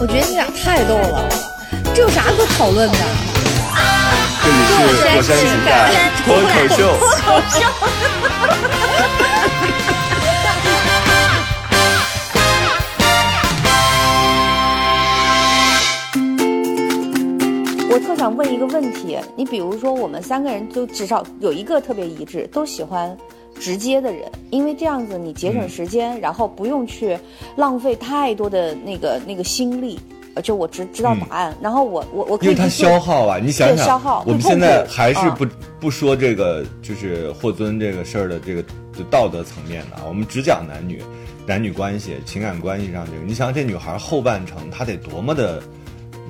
[0.00, 1.28] 我觉得你俩太逗了，
[1.92, 2.98] 这有啥可讨论的？
[4.44, 5.90] 这里是火山情感
[6.24, 6.94] 脱口秀。
[7.26, 8.31] 我特
[18.22, 23.18] 想问一个问题，你比如说我们三个人就至少有一个特别一致，都喜欢
[23.58, 27.18] 直接的人，因为这样子你节省时间，然后不用去
[27.56, 29.98] 浪费太多的那个那个心力。
[30.34, 35.46] 呃就我知知道答案，然后我我我可因为它消耗啊，你想想，消耗我们现在还是嗯不、
[35.80, 38.62] 不说这个就是霍尊这个事儿的这个
[38.96, 41.02] 就道德层面的啊，我们只讲男女
[41.44, 43.18] 男女关系、情感关系上这个。
[43.26, 45.60] 你想想这女孩后半程她得多么的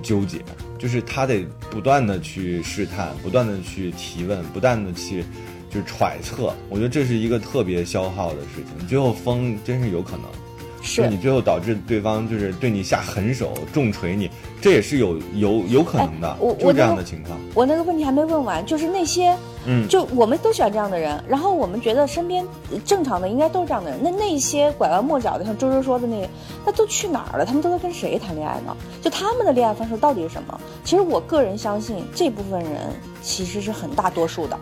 [0.02, 0.38] 纠结，
[0.82, 5.24] 就是他得不断的去试探，不断的去提问，不断的去
[5.70, 6.52] 就是揣测。
[6.68, 10.24] 我觉得这是一个特别消耗的事情，最后疯真是有可能。
[10.82, 14.28] 就是你最后导致对方就是对你下狠手重锤你，
[14.60, 17.38] 这也是有有有可能的，哎我就是这样的情况。
[17.54, 26.28] 我那个问题还没问完，就是那些，嗯就我们都喜欢这样的人，然后我们觉得身边呃正常的应该都是这样的人，那那些拐弯抹角的，像周周说的那个，
[26.66, 27.46] 那都去哪儿了？
[27.46, 28.76] 他们都在跟谁谈恋爱呢？
[29.00, 30.60] 就他们的恋爱方式到底是什么？
[30.84, 32.70] 其实我个人相信，这部分人
[33.22, 34.58] 其实是很大多数的。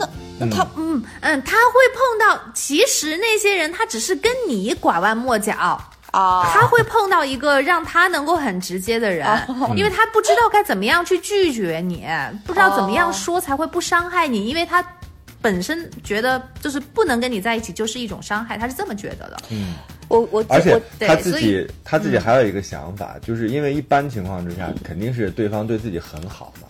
[0.00, 5.80] 那那他、嗯嗯，他会碰到，其实那些人他只是跟你拐弯抹角。
[6.12, 9.24] 啊，他会碰到一个让他能够很直接的人，
[9.76, 12.04] 因为他不知道该怎么样去拒绝你，
[12.44, 14.84] 不知道怎么样说才会不伤害你，因为他
[15.40, 19.36] 本身觉得就是不能跟你在一起就是一种伤害，他是这么觉得的。
[19.50, 19.74] 嗯
[20.08, 26.66] 我我而且他自己他自己还有一个想法，就是因为一般情况之下，肯定是对方对自己很好嘛。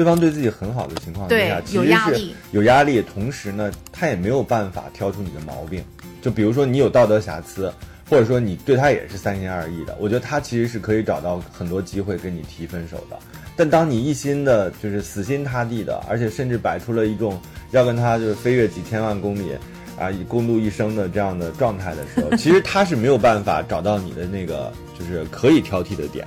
[0.00, 5.84] 对方对自己很好的情况之下，其实是压力有压力，同时呢，他也没有办法挑出你的毛病。
[6.22, 7.70] 就比如说你有道德瑕疵，
[8.08, 13.18] 或者说你对他也是三心二意的，我觉得他其实是可以找到很多机会跟你提分手的。
[13.54, 17.38] 但当你一心的就是死心塌地的，而且甚至摆出了一种
[17.72, 19.50] 要跟他就是飞越几千万公里
[19.98, 26.26] 啊，以共度一生的这样的状态的时候， 其实他是没有办法找到你的那个就是可以挑剔的点。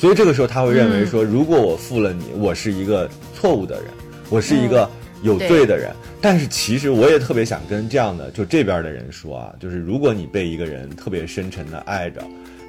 [0.00, 3.90] 所以这个时候他会认为说，如果我负了你，我是一个错误的人，
[4.30, 4.88] 我是一个
[5.22, 5.94] 有罪的人。
[6.22, 12.22] 但是其实我也特别想跟这样的就这边的人说啊，就是如果你被一个人特别深沉的爱着，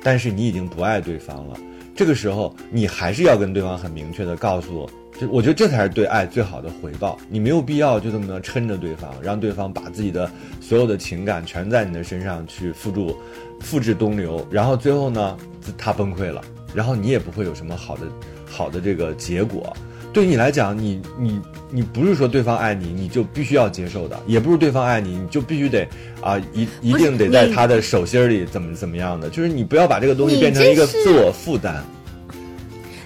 [0.03, 1.55] 但是你已经不爱对方了，
[1.95, 4.89] 这个时候你还是要跟对方很明确的告诉。
[5.17, 7.17] 就我觉得这才是对爱最好的回报。
[7.29, 13.15] 你没有必要就这么的撑着对方，让对方把自己的所有的情感全在你的身上去付诸、
[13.61, 15.37] 付之东流，然后最后呢，
[15.77, 16.41] 他崩溃了，
[16.73, 18.03] 然后你也不会有什么好的、
[18.49, 19.75] 好的这个结果。
[20.13, 25.87] 对于你来讲，你你你不是说对方爱你，你就必须要接受的；也不是对方爱你，你就必须得
[26.21, 29.29] 啊一一定得在他的手心里怎么怎么样的。
[29.29, 31.81] 就是你不要把这个东西变成一个自我负担。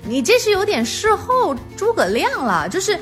[0.08, 2.98] 你这是有点事后诸葛亮了，就是，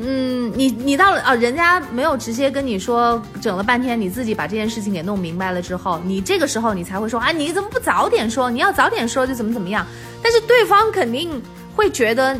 [0.00, 8.50] 嗯，你你到了啊，人家没有直接跟你说，整了半天，你自己把这件事情给弄明白了之后，你这个时候你才会说啊，你怎么不早点说？
[8.50, 9.86] 你要早点说就怎么怎么样？
[10.22, 11.42] 但是对方肯定
[11.74, 12.38] 会觉得，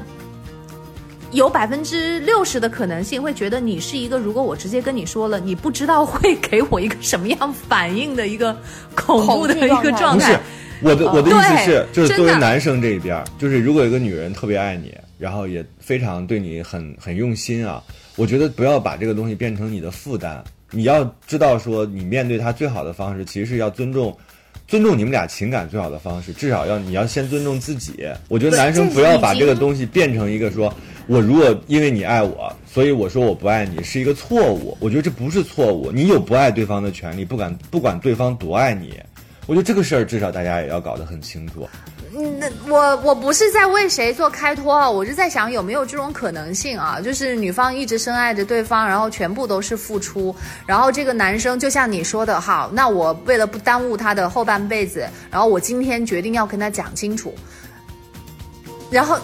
[1.33, 8.57] 有百分之六十的可能性会觉得你是一个，如果我直接跟你说了，你不知道会给我一个什么样反应的一个
[8.95, 10.39] 恐怖的一个状态。
[10.83, 17.83] 我的我的意思是，就是作为男生这一边，就是如果有一个女人特别爱你，然后也非常对你很很用心啊，
[18.17, 20.43] 我觉得不要把这个东西变成你的负担。
[20.71, 24.17] 你要知道说，你面对他最好的方式，其实是要尊重。
[24.69, 28.05] 尊重你们俩情感最好的方式，至少要你要先尊重自己。
[28.27, 30.75] 我觉得男生不要把这个东西变成一个说，
[31.07, 34.77] 我如果因为你爱我，所以我说我不爱你，是一个错误。
[34.81, 38.99] 我觉得这不是错误，你有不爱对方的权利，不管不管对方多爱你。
[39.47, 41.69] 我觉得这个事儿至少大家也要搞得很清楚。
[42.19, 46.99] 嗯，那我我不是在为谁做开脱啊，我是在想有没有这种可能性啊？
[46.99, 57.35] 就是女方一直深爱着对方，然后全部都是付出，然后这个男生就像你说的，好，那我为了不耽误他的后半辈子，然后我今天决定要跟他讲清楚，
[58.91, 59.19] 然后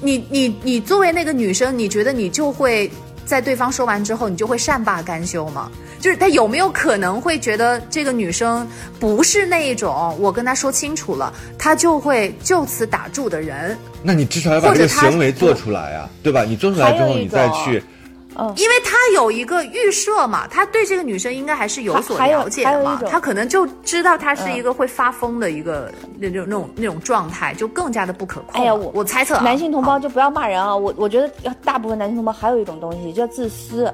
[0.00, 2.90] 你你你作为那个女生，你觉得你就会
[3.26, 5.70] 在对方说完之后，你就会善罢甘休吗？
[6.02, 8.66] 就是他有没有可能会觉得这个女生
[8.98, 13.78] 不是那一种我跟他说清楚了，他就会就此打住的人？
[14.02, 16.42] 那你至少要把这个行为做出来啊、对吧？
[16.42, 17.82] 你做出来之后，你再种去。
[18.56, 28.58] 因为他有一个预设嘛，他对这个女生应该还是有所了解的嘛他可能就知道她是一个会发疯的一个那种那种那种状态，就更加的不可控。
[28.58, 30.74] 哎呀我我猜测啊男性同胞就不要骂人啊！
[30.74, 31.30] 我我觉得
[31.62, 33.92] 大部分男性同胞还有一种东西叫自私，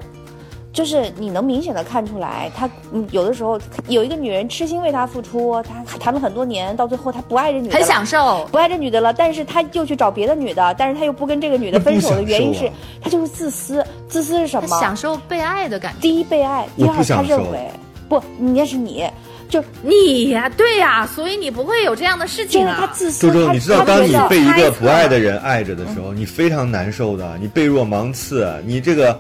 [0.79, 8.47] 就是你能明显的看出来，他嗯有的时候有一个女人痴心为他付出，他谈了很多年，到最后他不爱这女的了，很享受。
[8.53, 12.71] 不爱这女的了，但是他又去找别的女的，但是他又不跟这个女的分手的原因是
[13.03, 14.79] 他就是自私，自私是什么？
[14.79, 15.99] 享受被爱的感觉。
[16.01, 17.69] 第一被爱，第二他认为
[18.09, 19.05] 不，你那是你，
[19.49, 22.91] 就你呀、对呀、所以你不会有这样的事情就是他啊。
[22.95, 23.27] 自私。
[23.27, 29.19] 周周，他你知道，当你被一个不爱的人爱着的时候，你非常难受的，你背若芒刺，你这个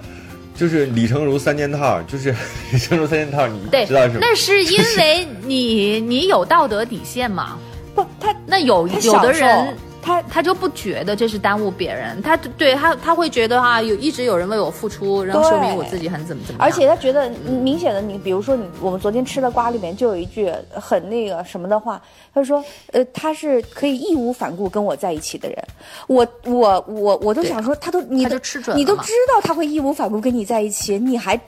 [0.59, 2.35] 就是李成儒三件套，就是
[2.73, 4.19] 李成儒三件套，你对知道是吗？
[4.21, 7.57] 那是因为你你有道德底线吗？
[7.95, 9.77] 不他那有有的人
[10.09, 16.67] 他他就不觉得这是耽误别人，他对他他会觉得啊，有一直有人为我付出，然后说明我自己很怎么怎么样。
[16.67, 22.01] 而且他觉得嗯明显的，你比如说你我们昨天吃的瓜里面就有一句很那个什么的话，
[22.33, 25.63] 他说呃他是可以义无反顾跟我在一起的人，
[26.07, 31.39] 我我我我都想说他都你都吃准了你都知道他会义无反顾跟你在一起，你还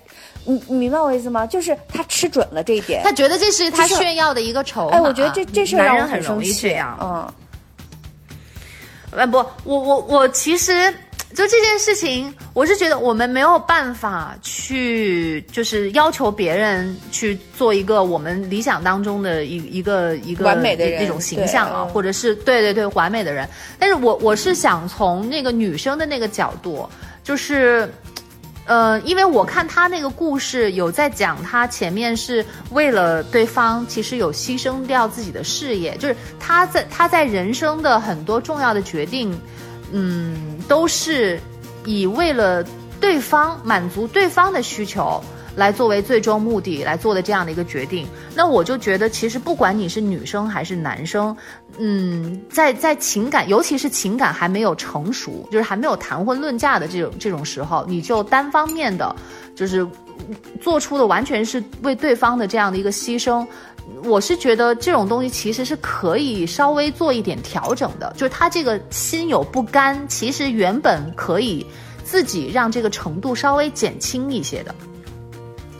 [0.44, 1.46] 你你明白我意思吗？
[1.46, 3.00] 就是他吃准了这一点。
[3.02, 4.96] 他觉得这是他炫耀的一个筹码。
[4.96, 6.60] 哎，我觉得这这事儿让我男人很容易生气。
[6.68, 6.98] 这样。
[7.00, 7.32] 嗯，
[9.10, 10.92] 呃，不，我我我其实
[11.34, 23.48] 就这件事情，我是觉得我们没有办法去，就是要求别人去做一个我们理想当中的一一个一个完美的人那种形象啊，或者是对对对完美的人。
[23.78, 26.88] 但是我我是想从那个女生的那个角度，
[27.22, 27.92] 就是。
[28.70, 39.36] 呃，因为我看他那个故事有在讲，他前面是为了对方，其实有牺牲掉自己的事业，就是他在他在人生的很多重要的决定，
[39.90, 41.40] 嗯，都是
[41.84, 42.64] 以为了
[43.00, 45.20] 对方满足对方的需求
[45.56, 48.06] 来作为最终目的来做的这样的一个决定。
[48.34, 51.36] 那我就觉得，其实不管你是女生还是男生，
[51.78, 59.14] 嗯，在在情感，尤其是情感还没有成熟，就是还没有谈婚论嫁的这种这种时候，你就单方面的，
[59.54, 59.86] 就是
[60.60, 63.46] 做出的完全是为对方的这样的一个牺牲。
[64.04, 71.66] 我是觉得这种东西其实是可以稍微做一点调整的，就是他这个心有不甘，其实原本可以
[72.04, 74.72] 自己让这个程度稍微减轻一些的。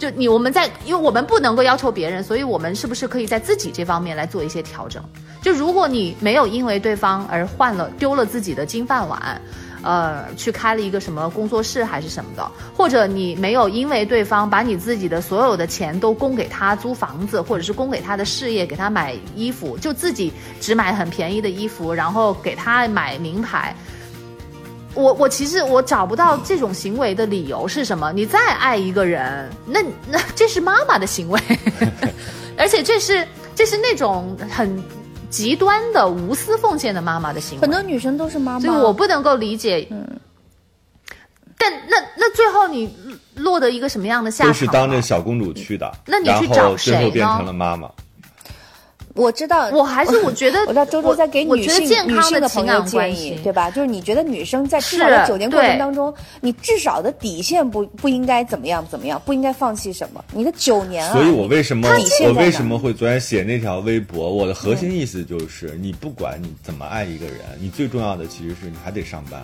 [0.00, 5.04] 就你我们在，因为我们不能够要求别人，所以我们是不是可以在自己这方面来做一些调整？
[5.42, 9.38] 就如果你没有因为对方而换了丢了自己的金饭碗，
[9.82, 20.32] 呃去开了一个什么工作室还是什么的，或者你没有因为对方把你自己的所有的钱都供给他租房子，或者是供给他的事业，给他买衣服，就自己
[20.62, 23.76] 只买很便宜的衣服，然后给他买名牌。
[24.94, 28.12] 我我其实我找不到这种行为的理由是什么？
[28.12, 29.80] 你再爱一个人，那
[30.10, 31.40] 那这是妈妈的行为，
[32.58, 34.82] 而且这是这是那种很
[35.30, 37.62] 极端的无私奉献的妈妈的行为。
[37.62, 39.86] 很多女生都是妈妈，所以我不能够理解。
[39.90, 40.04] 嗯，
[41.56, 42.92] 但那那最后你
[43.36, 44.52] 落得一个什么样的下场？
[44.52, 47.88] 都是当着小公主去的，那你去找谁最后变呢成了妈妈。
[49.20, 53.70] 我知道，我还是 我觉得我知道周周在给女性女健康的性的朋友情感建议，，对吧？
[53.70, 60.24] 就是你觉得女生在至少是在九年过程当中，你至少的底线不不应该怎么样怎么样，不应该放弃什么。
[60.32, 61.88] 你的九年啊，所以我为什么
[62.24, 64.32] 我为什么会昨天写那条微博？
[64.34, 69.42] 我的核心意思就是，你不管你怎么爱一个人，你最重要的其实是你还得上班。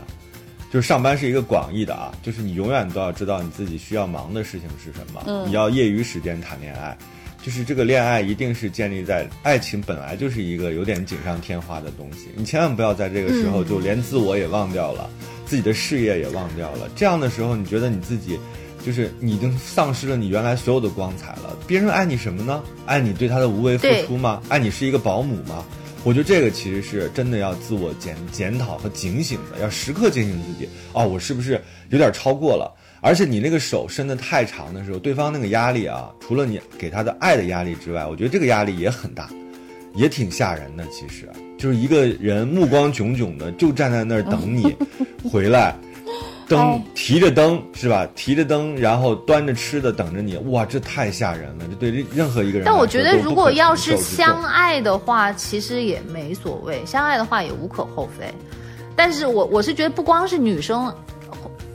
[0.73, 5.47] 就是上班是一个广义的啊，就是你永远都要知道你自己需要忙的事情是什么。
[5.47, 6.97] 你要业余时间谈恋爱，
[7.47, 15.09] 就是这个恋爱一定是建立在爱情本来就是一个有点锦上添花的东西，你千万不要在这个时候就连自我也忘掉了，
[15.47, 16.91] 自己的事业也忘掉了。
[16.97, 18.37] 这样的时候，你觉得你自己
[18.85, 21.57] 就是你已经丧失了你原来所有的光彩了。
[21.69, 22.61] 别人爱你什么呢？
[22.85, 24.43] 爱你对他的无为付出吗？
[24.49, 25.65] 爱你是一个保姆吗？
[26.03, 30.69] 我觉得这个其实是真的要自我检检讨和警醒的，要时刻警醒自己。
[30.93, 32.75] 哦，我是不是有点超过了？
[33.07, 39.31] 而且你那个手伸得太长的时候，对方那个压力啊，除了你给他的爱的压力之外，我觉得这个压力也很大，
[39.95, 40.85] 也挺吓人的。
[40.89, 44.75] 其实就是一个人目光炯炯的，就站在那儿等你
[45.31, 45.77] 回来，
[46.49, 48.05] 灯提着灯是吧？
[48.17, 50.37] 提着灯，然后端着吃的等着你。
[50.49, 51.65] 哇，这太吓人了！
[51.71, 52.65] 这对任何一个人。
[52.65, 58.27] 但我觉得，如果要是相爱的话，其实也没所谓，相爱的话也无可厚非。
[58.97, 60.93] 但是我我是觉得，不光是女生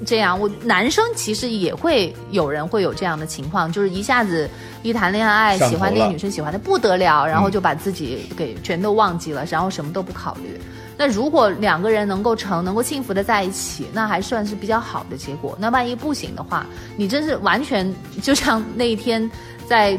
[0.05, 4.49] 这样，我男生其实也会有人会有这样的情况，就是一下子
[4.83, 10.59] 一谈恋爱，喜欢那个女生喜欢的不得了，然后嗯就把自己给全都忘记了，然后什么都不考虑。
[10.97, 15.57] 那如果两个人能够成，能够幸福的在一起，那还算是比较好的结果。
[15.59, 17.91] 那万一不行的话，你真是完全
[18.21, 19.29] 就像那一天
[19.67, 19.97] 在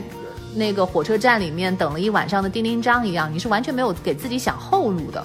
[0.55, 5.24] 那个火车站里面等了一晚上的叮叮张一样，你是完全没有给自己想后路的。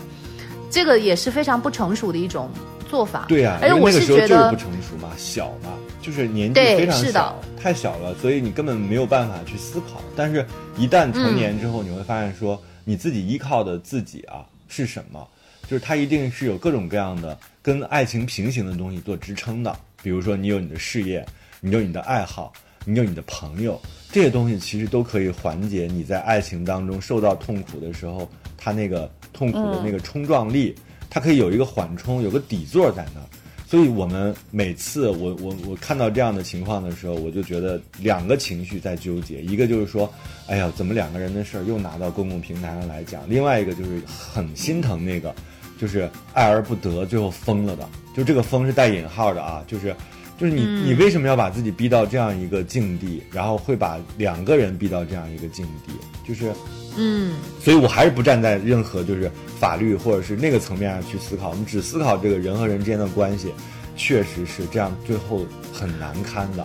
[0.70, 2.50] 这个也是非常不成熟的一种
[2.90, 3.26] 做法。
[3.28, 10.02] 对呀、而且我因为那个时候觉得就是不成熟嘛，小嘛，就是年纪非常是的小，太小了，所以你根本没有办法去思考。
[10.16, 10.46] 但是，
[10.78, 15.28] 一旦成年之后，你会发现说，你自己依靠的自己啊是什么？
[15.70, 19.76] 就是它一定是有各种各样的跟爱情平行的东西做支撑的。
[20.02, 21.26] 比如说，你有你的事业，
[21.60, 22.54] 你有你的爱好，
[22.86, 23.78] 你有你的朋友，
[24.10, 30.74] 这些东西其实都可以缓解你在爱情当中受到痛苦的时候，它那个痛苦的那个冲撞力，
[31.10, 33.28] 它可以有一个缓冲，有个底座在那儿。
[33.70, 40.10] 所以我们每次我我我看到这样的情况的时候，我就觉得两个情绪在纠结，一个就是说，
[40.48, 45.36] 哎呀，怎么两个人的事儿又拿到公共平台上来讲；另外一个就是很心疼那个，
[45.78, 47.86] 就是爱而不得，最后疯了的。
[48.16, 49.94] 就这个疯是带引号的啊，就是
[50.38, 55.92] 就是你、你为什么要把自己逼到这样一个境地，然后会把两个人逼到这样一个境地，
[56.28, 56.54] 就是
[56.96, 63.52] 嗯，所以我还是不站在任何就是法律或者是那个层面上去思考，我们只思考这个人和人之间的关系，
[63.96, 66.64] 确实是这样，最后很难堪的，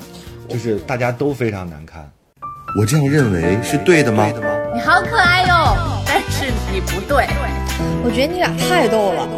[0.48, 2.06] 就是大家都非常难堪。
[2.78, 4.26] 我这样认为是对的吗？
[4.74, 7.26] 你好可爱哟，但是你不对。
[8.04, 9.28] 我觉得你俩太逗了，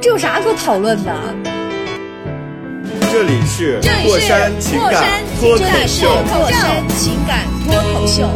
[0.00, 1.55] 这有啥可讨论的？
[3.16, 8.28] 这里是这里是过山情感脱口这里是秀，过山情感脱口秀。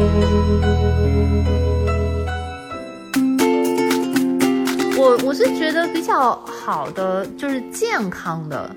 [4.97, 8.74] 我我是觉得比较好的，就是健康的。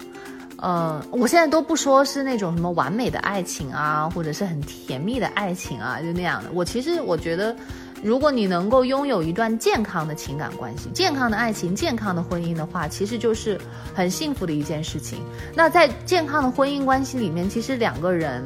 [0.58, 6.50] 呃，我现在都不说是那种什么完美的爱情啊，或者是很甜蜜的爱情啊，就那样的。
[6.54, 7.56] 我其实我觉得，
[8.04, 13.58] 如果你能够拥有一段健康的情感关系、健康的爱情、健康的婚姻的话，其实就是
[13.96, 15.20] 很幸福的一件事情。
[15.56, 18.44] 那在健康的婚姻关系里面，其实两个人。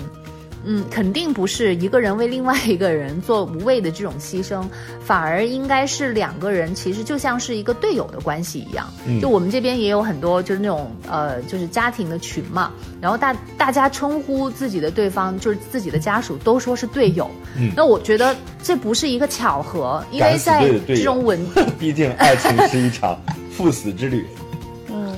[0.66, 4.64] 嗯，肯定不是一个人为另外一个人做无谓的这种牺牲，
[5.00, 8.88] 反而应该是两个人其实就像是一个队友的关系一样。
[9.06, 17.30] 嗯就我们这边也有很多就是那种呃，就是家庭的群嘛，然后大大家称呼自己的对方就是自己的家属都说是队友。
[17.58, 21.40] 嗯那我觉得这不是一个巧合，因为在这种稳
[21.80, 23.18] 毕竟爱情是一场
[23.52, 24.26] 赴死之旅。
[24.90, 25.16] 嗯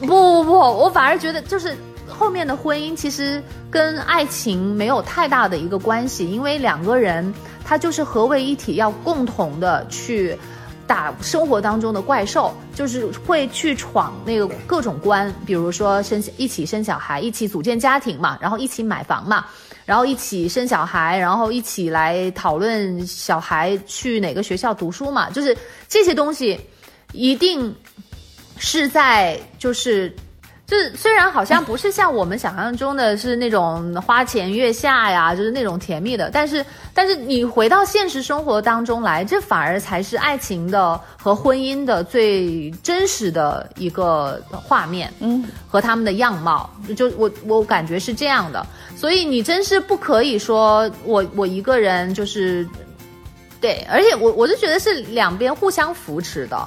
[0.00, 1.74] 不不不，我反而觉得就是
[2.06, 3.42] 后面的婚姻其实
[3.74, 10.38] 跟爱情没有太大的一个关系，因为两个人他就是合为一体，要共同的去。
[10.86, 19.46] 打生活当中的怪兽，就是会去闯那个各种关，比如说生一起生小孩，一起组建家庭嘛，然后一起买房嘛，
[19.86, 25.56] 然后一起生小孩，然后一起来讨论小孩去哪个学校读书嘛，就是
[25.88, 26.60] 这些东西
[27.12, 27.74] 一定
[28.58, 30.14] 是在就是。
[30.66, 52.66] 就是虽然好像不是像我们想象中的是那种花前月下呀， 就是那种甜蜜的，但是但是你回到现实生活当中来，这反而才是爱情的和婚姻的最真实的一个画面，嗯，和他们的样貌，就我我感觉是这样的，所以你真是不可以说我我一个人就是，
[53.60, 56.66] 对，而且我我就觉得是两边互相扶持的，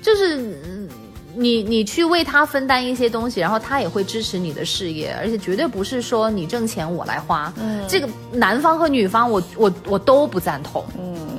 [0.00, 0.88] 就是。
[1.34, 7.52] 嗯你你去为他分担一些东西，然后他也会支持你的事业，而且绝对不是说你挣钱我来花。
[7.56, 10.84] 嗯，这个男方和女方我我我都不赞同。
[10.98, 11.38] 嗯，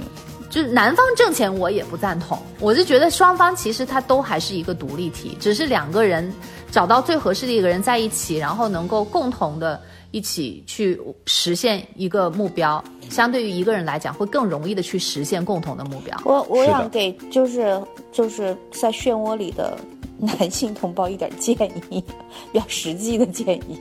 [0.50, 2.38] 就是男方挣钱我也不赞同。
[2.60, 6.34] 我就觉得双方其实他都还是一个独立体，只是两个人
[6.72, 9.80] 找到最合适的一个人在一起，然后能够共同的
[10.14, 16.16] 一起去实现一个目标，相对于一个人来讲会更容易的去实现共同的目标。
[16.24, 19.76] 我我想给就是就是在漩涡里的
[20.22, 21.56] 男性同胞一点建
[21.90, 22.04] 议，
[22.54, 23.80] 比较实际的建议。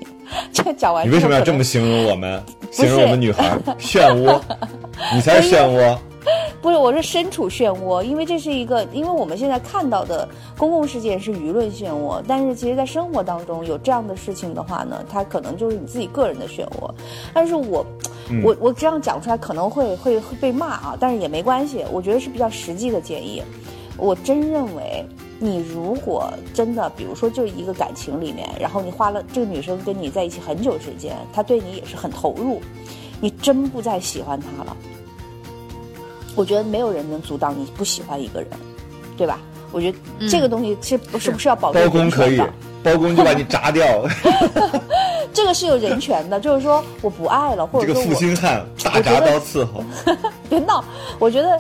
[0.55, 2.43] 这讲完你为什么要这么形容我们？
[2.71, 4.41] 形容我们女孩漩涡？
[5.15, 5.99] 你才是漩涡。
[6.63, 16.89] 不是，我是身处漩涡，因为这是一个，因为我们现在看到的公共事件是舆论漩涡，但是其实，在生活当中有这样的事情的话呢，它可能就是你自己个人的漩涡。
[17.35, 17.85] 但是我，
[18.45, 23.43] 我我这样讲出来可能会会会被骂啊，但是也没关系，我觉得是比较实际的建议。
[23.99, 25.05] 我真认为，
[25.39, 32.61] 你如果真的，比如说就一个感情里面，然后你花了这个女生跟你在一起很久时间，她对你也是很投入，
[33.21, 34.77] 你真不再喜欢她了。
[36.35, 38.51] 我觉得没有人能阻挡你不喜欢一个人，
[39.17, 39.39] 对吧？
[39.73, 42.39] 我觉得这个东西是不是不是要保证包公可以
[42.83, 44.07] 包公就把你炸掉。
[45.33, 49.83] 这个是有人权的， 就是说我不爱了，或这个者说我负心汉，大铡刀伺候。
[50.51, 50.85] 别闹。
[51.19, 51.59] 我觉得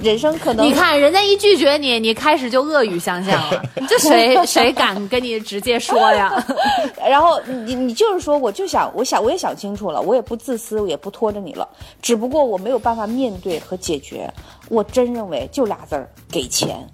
[0.00, 6.32] 人生可能你看人家一拒绝你，你开始就恶语相向了， 这谁谁敢跟你直接说呀？
[7.08, 11.68] 然后你你就是说，我就想，我想我也想清楚了，我也不自私，我也不拖着你了，
[12.00, 14.32] 只不过我没有办法面对和解决。
[14.68, 16.88] 我真认为就俩字儿，给钱，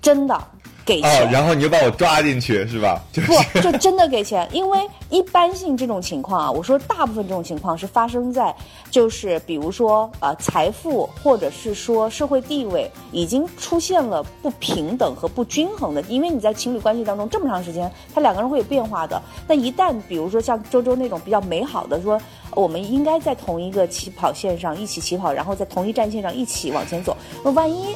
[0.00, 0.40] 真的
[0.84, 3.02] 给哦钱。，然后你就把我抓进去是吧？
[3.12, 4.78] 就是不， 就真的给钱，因为
[5.10, 8.54] 一般性这种情况啊，我说大部分这种情况是发生在，
[8.90, 19.20] 就是比如说呃财富或者是说社会地位已经出现了不平等和不均衡的，因为你在情侣关系当中这么长时间，他两个人会有变化的。
[19.46, 22.20] 那一旦比如说像周周那种比较美好的说，
[22.52, 27.94] 我们应该在同一个起跑线上一起起跑，然后在同一战线上一起往前走，那万一。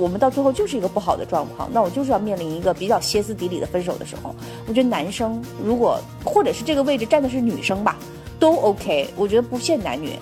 [0.00, 4.34] 我们到最后就是一个不好的状况，那我就是要面临一个比较歇斯底里的分手的时候。
[4.66, 7.98] 我觉得男生如果或者是这个位置站的是女生吧，
[8.38, 9.08] 都 OK。
[9.14, 10.14] 我觉得不限男女，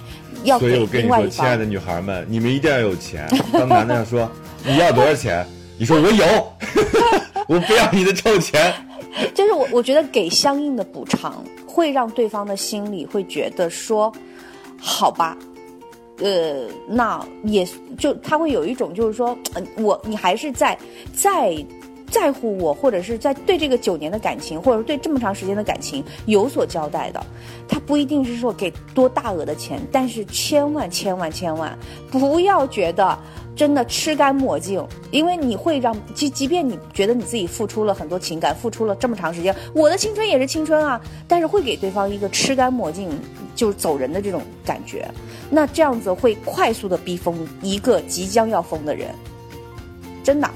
[0.43, 1.29] 要给所以我跟你说。
[1.29, 3.29] 亲爱的女孩们，你们一定要有钱。
[3.53, 4.29] 当男的要说
[4.65, 5.47] 你要多少钱，
[5.79, 6.25] 你说我有，
[7.47, 8.75] 我不要你的臭钱。
[9.35, 14.13] 就是我我觉得给相应的补偿，会让对方的心里会觉得说，
[14.81, 15.37] 好吧。
[16.21, 17.67] 呃，那也
[17.99, 19.37] 就他会有一种就是说，
[19.77, 20.77] 我你还是在
[21.15, 21.55] 在
[22.11, 27.25] 在乎我，或者是在对这个九年的感情，或者说对这么长时间的感情有所交代的。
[27.69, 31.79] 他不一定是说给多大额的钱，但是千万千万千万
[32.11, 33.19] 不要觉得
[33.59, 43.11] 真的吃干抹净，因为你会让即即便你觉得你自己付出了很多情感，付出了这么长时间，我的青春也是青春啊，但是会给对方一个吃干抹净
[43.57, 45.11] 就走人的这种感觉，
[45.51, 49.09] 那这样子会快速的逼疯一个即将要疯的人，
[50.23, 50.49] 真的。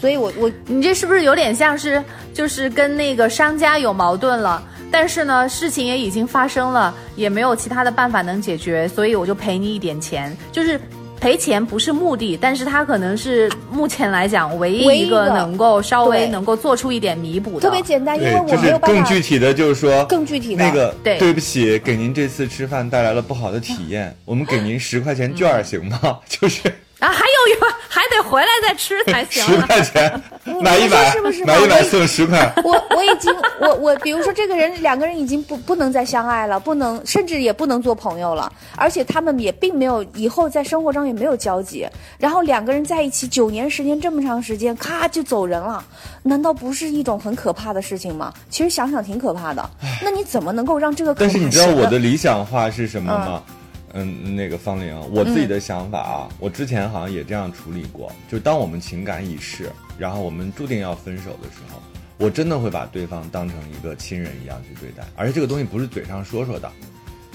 [0.00, 2.02] 所以我我你这是不是有点像是
[2.32, 4.62] 就是跟那个商家有矛盾了？
[4.90, 10.80] 但是呢，事情也已经发生了，也没有其他的办法能解决，所以我就赔你一点钱，就是。
[11.20, 17.60] 赔钱不是目的，但是它可能是目前来讲唯一一个能够稍微能够做出一点弥补的。
[17.60, 25.98] 特别简单，因为，我就是更没有办法更具体的，就是说更具体的那个对对不起，给您这次吃饭带来了不好的体验，我们给您十块钱券儿行吗？
[26.28, 30.22] 就是啊，还有一个还得回来再吃 才行十块钱
[30.62, 32.50] 买一百是不是，买一百我送十块。
[32.64, 33.30] 我我已经
[33.60, 41.86] 我我比如说这个人两个人已经不不能再相爱了，不能甚至也不能做朋友了，而且他们也并没有以后在生活中也没有交集，
[42.18, 45.84] 然后两个人在一起九年时间这么长时间，咔就走人了，
[46.22, 48.32] 难道不是一种很可怕的事情吗？
[48.48, 49.68] 其实想想挺可怕的。
[50.02, 53.42] 那你怎么能够让这个但是你知道我的理想化是什么吗？
[53.48, 53.56] 嗯，
[53.96, 61.80] 嗯那个方玲，我自己的想法啊，我之前好像也这样处理过，就当我们情感已逝，然后我们注定要分手的时候，
[62.18, 66.70] 我真的会把对方当成一个亲人一样去对待，而且这个东西不是嘴上说说的，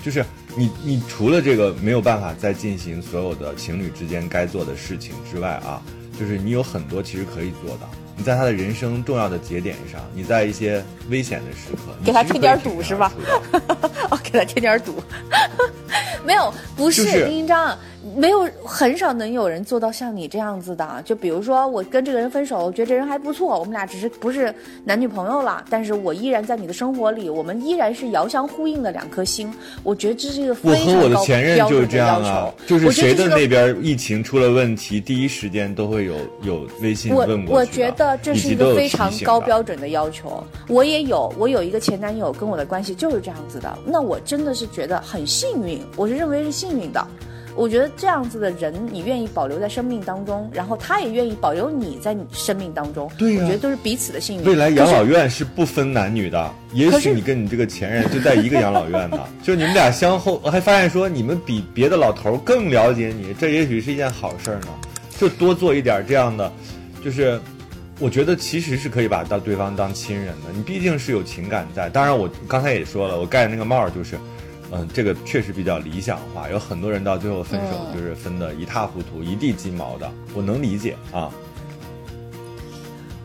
[0.04, 0.24] 就是
[0.56, 5.82] 你你除了这个没有办法再进行所有的情侣之间该做的事情之外啊，
[6.20, 7.90] 就是你有很多其实可以做的。
[8.22, 13.12] 你在他的人生重要的节点上，你在一些危险的时刻，给他添点堵是吧
[14.12, 15.02] 哦，给他添点堵。
[16.24, 17.76] 没有，不是丁一章，
[18.16, 21.02] 没有很少能有人做到像你这样子的。
[21.06, 29.54] 就比如说，我跟这个人分手，我觉得这人还不错，我们俩只是不是男女朋友了，但是我依然在你的生活里，我们依然是遥相呼应的两颗心。
[29.84, 31.98] 我觉得这是一个我非常高和我的前任标就是这。
[31.98, 40.44] 样啊，就是谁的那边疫情出了问题，第一时间都会有有微信我问过去的我觉得这是一个非常高标准的要求。
[40.68, 43.78] 我也有，我有一个前男友，跟我的关系就是这样子的。
[43.86, 47.06] 那我真的是觉得很幸运，我是认为是幸运的。
[47.56, 54.44] 我觉得这样子的人，你愿意保留在生命当中，然后他也愿意保留你在你生命当中，我觉得都是彼此的幸运。
[54.46, 64.68] 未来养老院是不分男女的，也许你跟你这个前任就在一个养老院呢， 就你们俩相后，我还发现说你们比别的老头儿更了解你，这也许是一件好事儿呢。
[65.20, 66.52] 就多做一点这样的，
[67.04, 67.40] 就是
[68.00, 71.90] 我觉得其实是可以把当对方当亲人的，你毕竟是有情感在。
[71.90, 74.18] 当然，我刚才也说了，我盖的那个帽儿就是。
[74.72, 81.30] 嗯，这个确实比较理想化，有很多人到最后分手嗯就是分的一塌糊涂、一地鸡毛的，我能理解啊。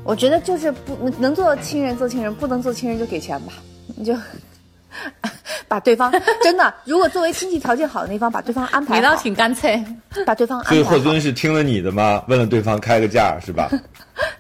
[0.03, 3.53] 我觉得就是不能做亲人做亲人，不能做亲人就给钱吧，
[3.97, 4.15] 你就
[5.69, 9.83] 把对方真的，如果作为经济条件好的那方，把对方安排好，你倒挺干脆。
[10.25, 10.99] 把对方安所以霍。
[10.99, 12.25] 尊是听了你的吗？
[12.29, 13.69] 问了对方开个价是吧？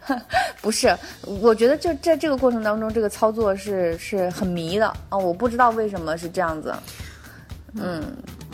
[0.66, 5.16] 不是，我觉得就在这个过程当中，这个操作是是很迷的啊！
[5.16, 6.74] 我不知道为什么是这样子。
[7.78, 8.02] 嗯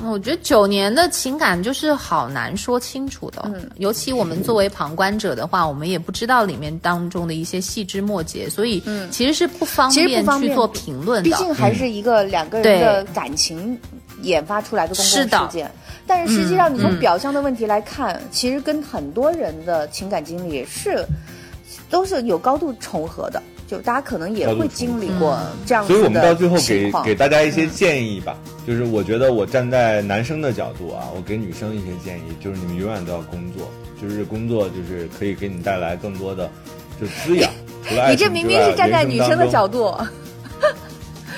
[0.04, 11.30] 我觉得九年的情感就是好难说清楚的，嗯尤其我们作为旁观者的话，我们也不知道里面当中的一些细枝末节，所以其实是不方嗯其实便不方便去做评论的。
[11.30, 13.78] 毕竟还是一个两个人的感情
[14.20, 15.70] 研发出来的公是的共事件。
[16.04, 21.06] 但是实际上，你从嗯表象的问题来看，其实跟很多人的情感经历是
[21.93, 23.40] 都是有高度重合的。
[23.68, 28.36] 就大家可能也会经历过这样子所以我们到最后给给大家一些建议吧，
[28.66, 33.70] 就是我觉得我站在男生的角度啊，我给女生一些建议，就是你们永远都要工作，
[34.01, 36.51] 就是工作就是可以给你带来更多的
[37.01, 37.51] 就滋养。
[37.88, 39.72] 除了爱你这明明是站在女生的角度。
[39.78, 39.86] 度，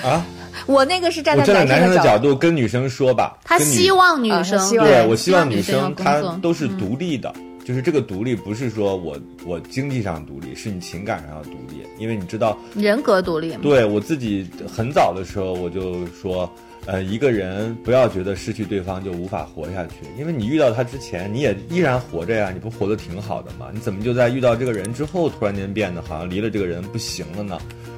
[0.05, 0.25] 啊，
[0.65, 2.35] 我那个是站在站在男生的角度。
[2.35, 7.33] 跟女生说吧，他希望女生，对我希望女女生她都是独立的，
[7.65, 13.55] 就是这个独立不是说我我经济上独立，是你情感上要独立，因为你知道人格独立。
[13.55, 16.47] 对我自己很早的时候我就说，
[16.85, 23.71] 呃，一个人不要觉得失去对方就无法活下去，因为你遇到他之前你也依然活着呀，你不活得挺好的吗？
[23.73, 27.57] 你怎么就在遇到这个人之后突然间变得好像离了这个人不行了呢？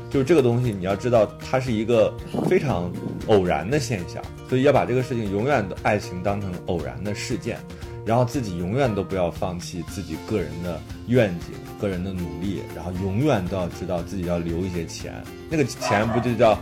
[0.09, 2.13] 就是这个东西，你要知道它是一个
[2.47, 2.89] 非常
[3.27, 7.59] 偶然的现象，所以要把这个事情永远的爱情当成偶然的事件，
[8.07, 11.47] 然后自己永远都不要放弃自己个人的愿景、
[11.79, 15.13] 个人的努力，然后永远都要知道自己要留一些钱，
[15.49, 16.57] 那个钱不就叫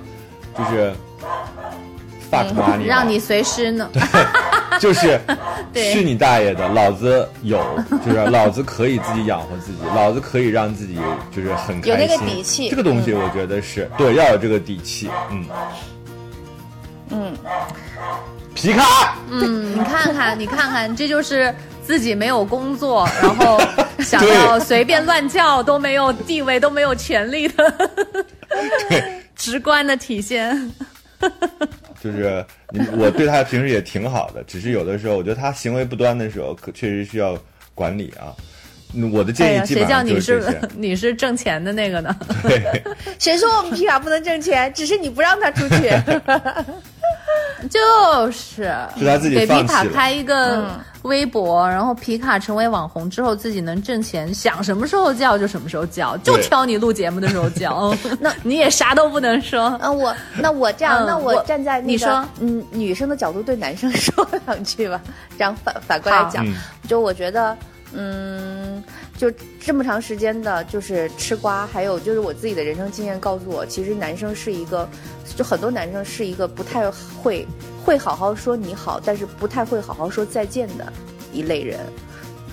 [0.57, 0.91] 就是
[2.31, 2.83] fuck money，吗？
[2.85, 3.89] 让你随时呢，
[4.81, 5.19] 就是
[5.71, 5.93] 对。
[5.93, 7.63] 去你大爷的，老子有，
[8.03, 10.97] 就是老子可以自己养活自己，老子可以让自己
[11.31, 12.69] 就是很开心，有那个底气。
[12.69, 15.45] 这个东西我觉得是、对，要有这个底气，嗯。
[17.11, 17.33] 嗯，
[18.55, 21.53] 皮卡，嗯，你看看，你看看，这就是
[21.85, 23.61] 自己没有工作， 然后
[23.99, 27.89] 想要随便乱叫都没有地位都没有权利的
[29.35, 30.71] 直观的体现。
[32.01, 37.37] 就是你，我对他平时也挺好的，只是有的时候我觉得他行为不端的时候，可确实需要
[37.73, 38.33] 管理啊。
[38.97, 40.69] 嗯我的建议基本谁叫你上就是这是。
[40.77, 42.15] 你是挣钱的那个呢？
[42.41, 42.81] 对，
[43.19, 44.71] 谁说我们皮卡不能挣钱？
[44.73, 45.91] 只是你不让他出去。
[47.69, 48.63] 就是
[48.97, 50.79] 是他自己给皮卡开一个嗯。
[51.05, 57.95] 微博，然后皮卡成为网红之后，自己能挣钱，想什么时候叫就什么时候叫，就挑你录节目的时候叫。
[58.19, 59.77] 那 你也啥都不能说。
[59.83, 62.25] 嗯，我那我这样，嗯那我我站在那个你说。
[62.39, 64.99] 嗯女生的角度对男生说两句吧，
[65.37, 66.55] 这样反反过来讲，嗯。
[66.87, 67.55] 就我觉得，
[67.93, 68.83] 嗯，
[69.17, 74.87] 就这么长时间的，就是吃瓜，还有就是我自己的人生经验告诉我，其实男生是一个，
[75.35, 77.47] 就很多男生是一个不太会
[77.83, 80.91] 会好好说你好，但是不太会好好说再见的
[81.31, 81.79] 一类人。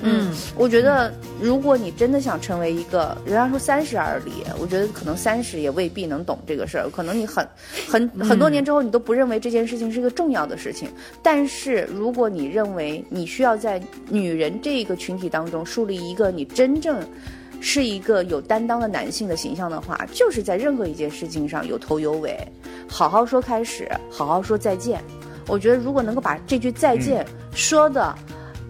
[0.05, 7.46] 嗯，我觉得如果你真的想成为一个，人家说三十而立，我觉得可能三十也未必能懂这个事儿，可能你很
[7.88, 10.88] 很很多年之后，你都不认为这件事情是一个重要的事情。
[11.22, 17.00] 但是如果你认为你需要在女人这个群体当中树立一个你真正
[17.61, 22.36] 是一个有担当的男性的形象的话，就是在任何一件事情上有头有尾，
[22.88, 25.00] 好好说开始，好好说再见。
[25.46, 27.24] 我觉得如果能够把这句再见
[27.55, 28.14] 说的，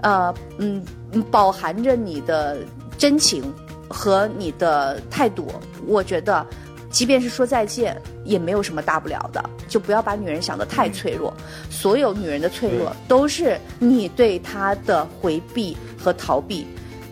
[0.02, 0.84] 呃，嗯，嗯
[1.20, 2.58] 饱含着你的
[2.96, 3.52] 真情
[3.88, 5.52] 和你的态度，
[5.86, 6.46] 我觉得，
[6.90, 9.44] 即便是说再见，也没有什么大不了的。
[9.68, 11.32] 就不要把女人想得太脆弱，
[11.70, 16.66] 所有女人的脆弱都是你对她的回避和逃避，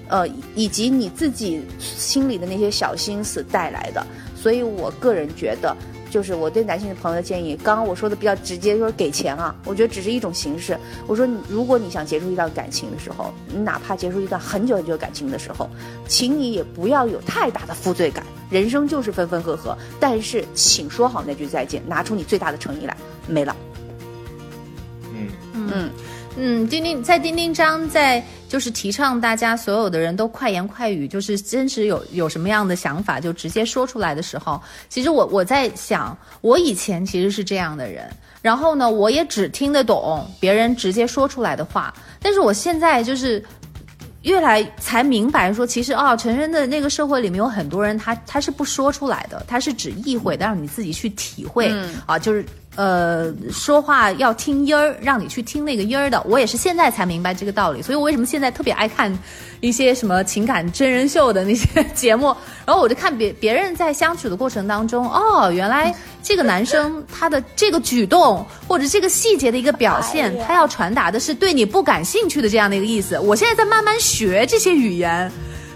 [0.08, 4.06] 呃，以及你自己心里的那些小心思带来的。
[4.36, 5.76] 所以我个人觉得。
[6.10, 10.76] 就是我对男性的朋友的建议，刚刚我说的比较直接，就是给钱啊，我觉得只是一种形式。
[11.06, 15.70] 我说，如果你想结束一段感情的时候，你哪怕结束一段很久很久感情的时候，
[16.08, 18.24] 请你也不要有太大的负罪感。
[18.50, 22.96] 人生就是分分合合，但是请说好那句再见，拿出你最大的诚意来，
[23.28, 23.54] 没了。
[25.14, 25.90] 嗯嗯，嗯，
[26.36, 26.66] 嗯。
[26.68, 38.08] 丁丁在丁丁章在就是提倡大家所有的人都快言快语，就是真实有有什么样的想法就直接说出来的时候，其实我我在想，我以前其实是这样的人，
[38.42, 43.44] 然后呢，我也只听得懂别人直接说出来的话，但是我现在就是。
[44.24, 51.72] 越来才明白说，其实啊、成人的那个社会里面有很多人他，他是不说出来的，他是只意会的，让你自己去体会、
[52.04, 52.44] 啊，就是
[52.76, 56.22] 呃，说话要听音儿，让你去听那个音儿的。
[56.26, 59.12] 我也是现在才明白这个道理，所以我为什么现在特别爱看
[59.60, 73.18] 一些什么情感真人秀的那些节目，然后我就看别别人在相处的过程当中，哦，原来这个男生他的这个举动或者这个细节的一个表现，他要传达的是对你不感兴趣的这样的一个意思。
[73.18, 75.30] 我现在在慢慢学这些语言，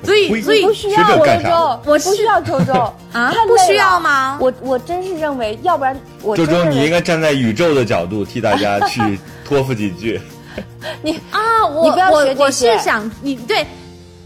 [0.04, 2.72] 所以所以不需学要周周，我不需要周周
[3.12, 10.20] 啊不需要吗我我真是认为，要不然我周周，你应该站在宇宙的角度替大家去 托付几句。
[11.02, 13.66] 你啊，我你不要我我是想你对。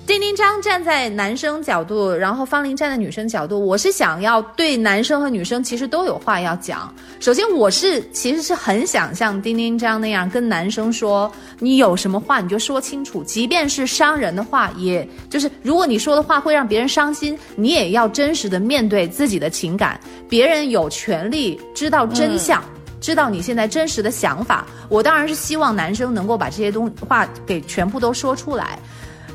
[0.08, 6.90] 丁丁章站在男生角度，然后方林站在女生角度，我是想要对男生和女生其实都有话要讲。
[7.20, 20.00] 首先，我是其实是很想像丁丁章那样跟男生说，你有什么话你就说清楚，即便是伤人的话，也就是如果你说的话会让别人伤心，你也要真实的面对自己的情感。
[20.26, 22.64] 别人有权利知道真相。
[22.98, 28.78] 知道你现在真实的想法，我当然是希望男生能够把这些东话给全部都说出来。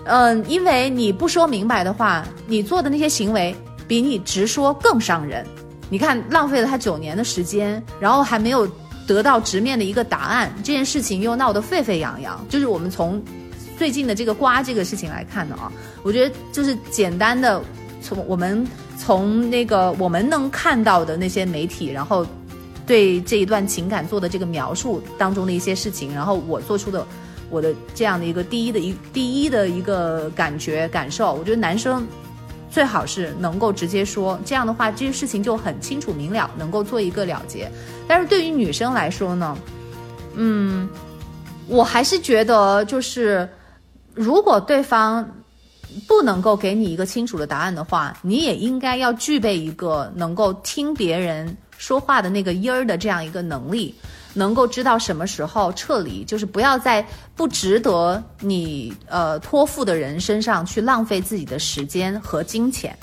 [0.05, 3.55] 嗯，因为你不说明白的话，你做的那些行为
[3.87, 5.45] 比你直说更伤人。
[5.89, 8.67] 你看，浪费了他九年的时间，然后还没有
[9.07, 12.43] 得到直面的一个答案，这件事情又闹得沸沸扬扬。
[12.49, 13.21] 就是我们从
[13.77, 17.61] 最近的这个瓜这个事情来看的啊，我觉得就是简单的
[18.01, 18.65] 从我们
[18.97, 22.25] 从那个我们能看到的那些媒体，然后
[22.87, 27.05] 对这一段情感做的这个描述当中的一些事情，然后我做出的
[27.53, 32.05] 我的这样的一个第一的一第一的一个感觉感受，我觉得男生
[32.71, 37.71] 最好是能够直接说，这样的话这些事情就很清楚明了，能够做一个了结。
[38.07, 39.57] 但是对于女生来说呢，
[40.35, 40.89] 嗯，
[41.67, 43.47] 我还是觉得就是
[44.15, 45.29] 如果对方。
[46.07, 53.93] 不能够给你一个清楚的答案的话，你也应该要具备一个能够听别人说话的那个音儿的这样一个能力，
[54.33, 57.05] 能够知道什么时候撤离，就是不要在
[57.35, 62.97] 不值得你呃托付的人身上去浪费自己的时间和金钱。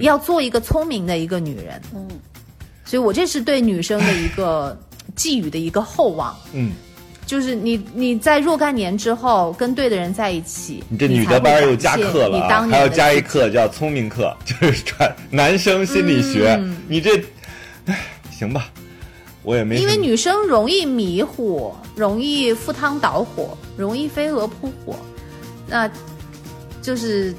[0.00, 2.06] 要做一个聪明的一个女人，嗯，
[2.84, 4.78] 所以我这是对女生的一个
[5.16, 6.36] 寄予的一个厚望。
[6.52, 6.72] 嗯，
[7.24, 16.54] 就是你你在若干年之后跟对的人在一起，你这女的班又加课了你啊，当年还要加一课叫聪明课，就是传 男生心理学。
[16.60, 16.76] 嗯。
[16.86, 17.18] 你这，
[17.86, 17.98] 唉，
[18.30, 18.68] 行吧，
[19.42, 19.76] 我也没。
[19.80, 24.96] 因为女生容易迷糊，容易赴汤蹈火，容易飞蛾扑火，
[25.66, 25.90] 那
[26.82, 27.34] 就是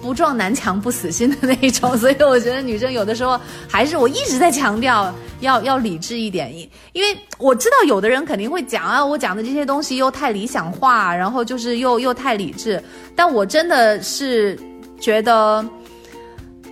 [0.00, 1.96] 不撞南墙不死心的那一种。
[1.98, 12.82] 所以我觉得女生有的时候还是我一直在强调要要理智一点，因因为我知道有的人肯定会讲啊，我讲的这些东西又太理想化，然后就是又又太理智，
[13.14, 14.58] 但我真的是
[15.00, 15.64] 觉得，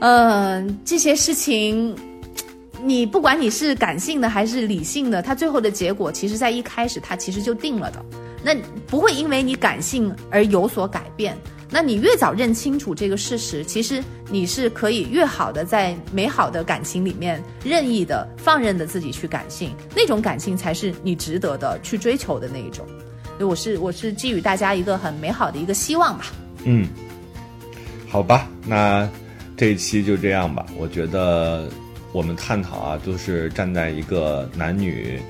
[0.00, 1.96] 嗯、这些事情。
[2.82, 8.04] 你不管你是感性的还是理性的，它最后的结果其实在一开始它其实就定了的，
[8.42, 8.54] 那
[8.86, 11.36] 不会因为你感性而有所改变。
[11.68, 14.00] 那你越早认清楚这个事实，其实
[14.30, 22.86] 你是可以越好的在美好的感情里面任意的放任的自己去感性，那种感性才是你值得的去追求的那一种。
[23.36, 26.26] 所以我是我是寄予大家一个很美好的一个希望吧。
[26.62, 26.86] 嗯，
[28.08, 29.08] 好吧，那
[29.56, 30.64] 这一期就这样吧。
[30.78, 31.68] 我觉得
[32.16, 35.20] 我们探讨啊，都是站在一个男女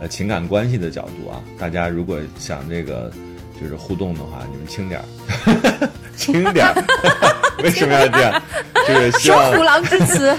[0.00, 1.42] 呃情感关系的角度啊。
[1.58, 3.12] 大家如果想这个
[3.60, 5.04] 就是互动的话，你们轻点儿，
[6.16, 6.74] 轻点儿。
[7.62, 8.42] 为什么要这样？
[8.88, 10.34] 就是希望虎狼之词，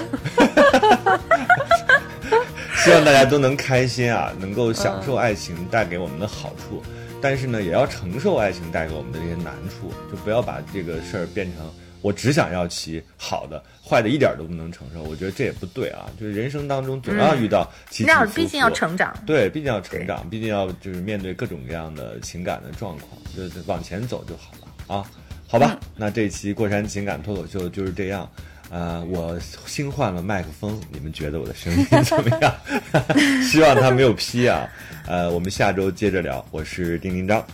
[2.83, 6.81] 希望大家都能开心啊，能够享受爱情带给我们的好处，
[7.21, 11.71] 但是呢，也要承受爱情带给我们的这些难处，就不要把这个事儿变成
[12.01, 15.03] 我只想要其好的，坏的一点都不能承受。
[15.03, 19.13] 我觉得这也不对啊，就是人生当中总要遇到起起伏伏，那毕竟要成长。
[19.25, 25.05] 对，毕竟要成长，毕竟要就是面对各种各样的情感的状况，就是往前走就好了啊。
[25.45, 28.29] 好吧，那这期过山情感脱口秀就是这样。
[28.69, 32.55] 呃，我新换了麦克风，你们觉得我的声音怎么样？
[33.43, 34.65] 希望他没有批啊。
[35.05, 36.45] 呃，我们下周接着聊。
[36.51, 37.45] 我是丁丁张。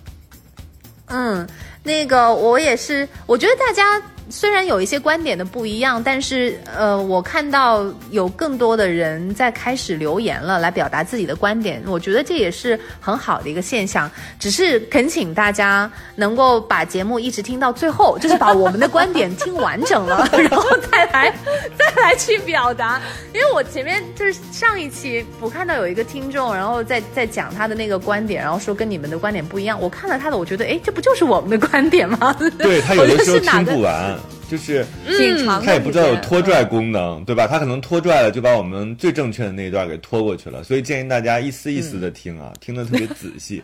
[1.08, 1.48] 嗯，
[1.82, 4.00] 那个我也是，我觉得大家
[4.30, 14.10] 虽然有一些观点的不一样，但是呃，我看到有更多的人在开始留言了，来表达自己的观点，我觉得这也是很好的一个现象。
[14.40, 21.34] 只是恳请大家能够把节目一直听到最后，就是把我们的观点听完整了， 然后再来
[21.78, 23.02] 再来去表达。
[23.34, 29.80] 因为我前面就是上一期我看到有一个听众，然后在在讲他的那个观点，然后说跟你们的观点不一样。
[29.80, 32.36] 我看了他的，我觉得哎，这不就是我们的观点吗？
[32.60, 34.17] 对他有的时候 听不完，
[34.50, 37.46] 就是挺长的他也不知道有拖拽功能，对吧？
[37.48, 40.64] 他可能拖拽了，就把我们最正确的那一段给拖过去了。
[40.64, 43.62] 所以建议大家一丝一丝的听啊，听得特别仔细。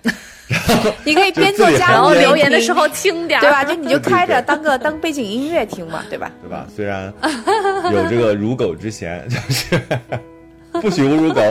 [1.05, 3.63] 你可以边做家然后务留言的时候轻点儿对吧？
[3.63, 6.31] 就你就开着当个当背景音乐听嘛，对吧？
[6.41, 6.67] 对吧？
[6.75, 7.11] 虽然
[7.91, 9.79] 有这个辱狗之嫌， 就是
[10.81, 11.41] 不许侮辱狗，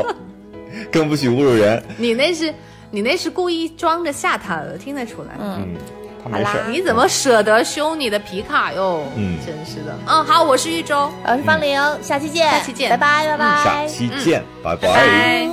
[0.90, 1.82] 更不许侮辱人。
[1.96, 2.52] 你那是
[2.90, 5.30] 你那是故意装着吓他的，听得出来。
[5.40, 5.74] 嗯，
[6.22, 6.50] 他没事。
[6.70, 9.02] 你怎么舍得修你的皮卡哟？
[9.16, 9.96] 嗯真是的。
[10.06, 14.88] 嗯，好，我是玉州，我是方玲，下期见，下期见拜拜，拜拜，下期见，拜拜。
[14.88, 15.48] 拜。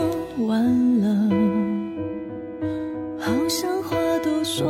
[0.47, 1.05] 完了，
[3.19, 4.65] 好像话都说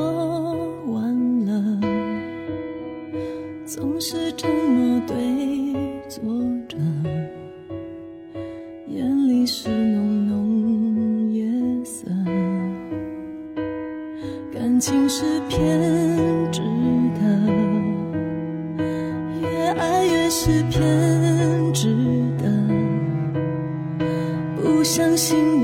[0.87, 1.53] 完了，
[3.65, 5.15] 总是沉默对
[6.09, 6.23] 坐
[6.67, 6.75] 着，
[8.87, 10.18] 眼里是浓浓
[14.79, 15.59] 感情是偏
[16.53, 16.61] 执
[17.19, 17.19] 的，
[19.41, 20.79] 越爱越是偏
[21.73, 22.49] 执的。
[24.55, 25.58] 不相信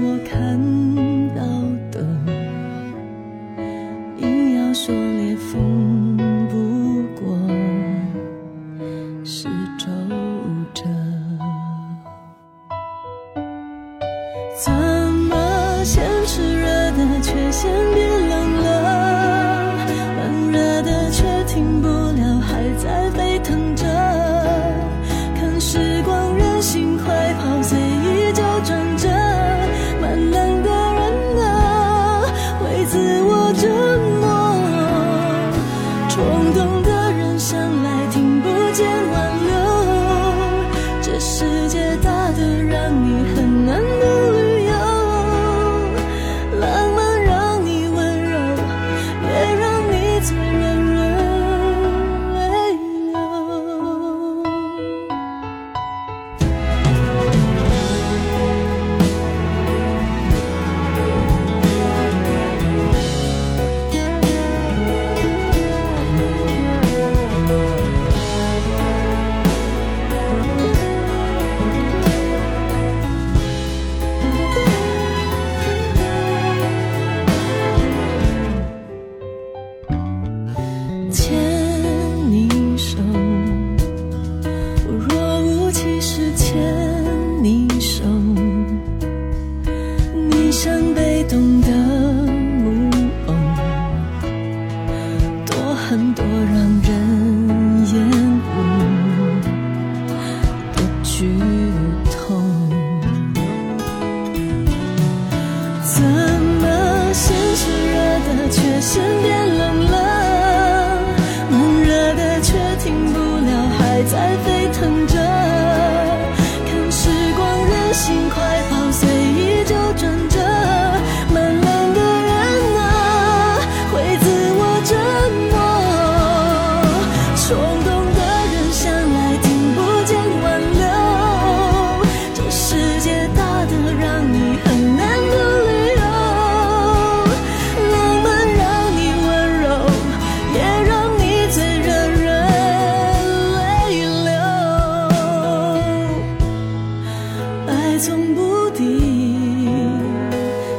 [147.98, 149.00] 从不敌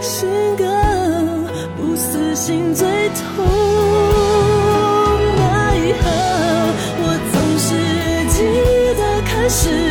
[0.03, 0.65] 性格
[1.77, 3.47] 不死心最痛
[5.37, 6.05] 奈何
[7.01, 7.69] 我总是
[8.29, 8.45] 记
[9.01, 9.86] 得开始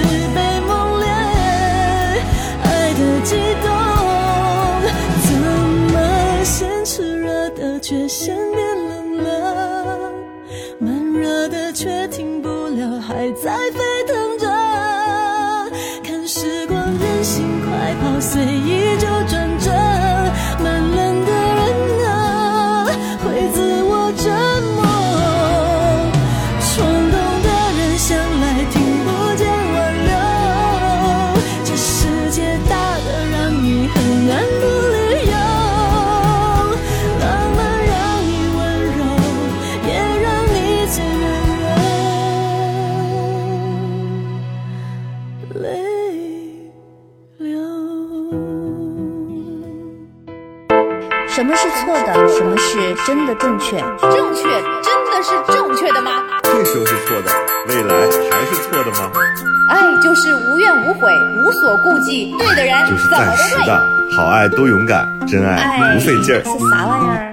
[53.06, 53.80] 真的正确？
[54.02, 54.44] 正确
[54.82, 56.24] 真的是正确的吗？
[56.44, 57.32] 这时候是错的，
[57.68, 57.96] 未来
[58.32, 59.12] 还是错的吗？
[59.70, 61.12] 爱就是无怨无悔，
[61.44, 63.08] 无所顾忌，对的人就是。
[63.10, 63.88] 暂时的，
[64.18, 66.44] 好爱多勇敢，真爱不费劲儿。
[66.44, 67.32] 是啥玩意儿？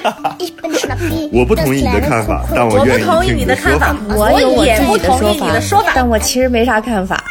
[1.32, 7.22] 我不同意你的看法，但我愿不同意意听你的看法的说法。，我有我也自己的不同意说法，你的说法但我其实没啥看法。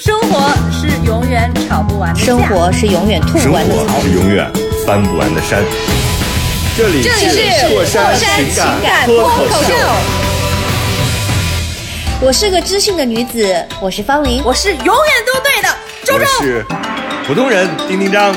[0.00, 4.00] 生活是永远吵不完的生活是永远吐生不完的草。
[4.02, 4.46] 是永远
[4.86, 5.64] 翻不完的山。
[6.76, 9.74] 这里是过山情情感脱脱口秀秀。
[12.20, 14.42] 我是个知性的女子，我是方玲。
[14.44, 14.94] 我是永远
[15.26, 15.68] 都对的，
[16.04, 16.44] 周周我。
[16.44, 16.66] 是
[17.26, 18.34] 普通人丁丁张。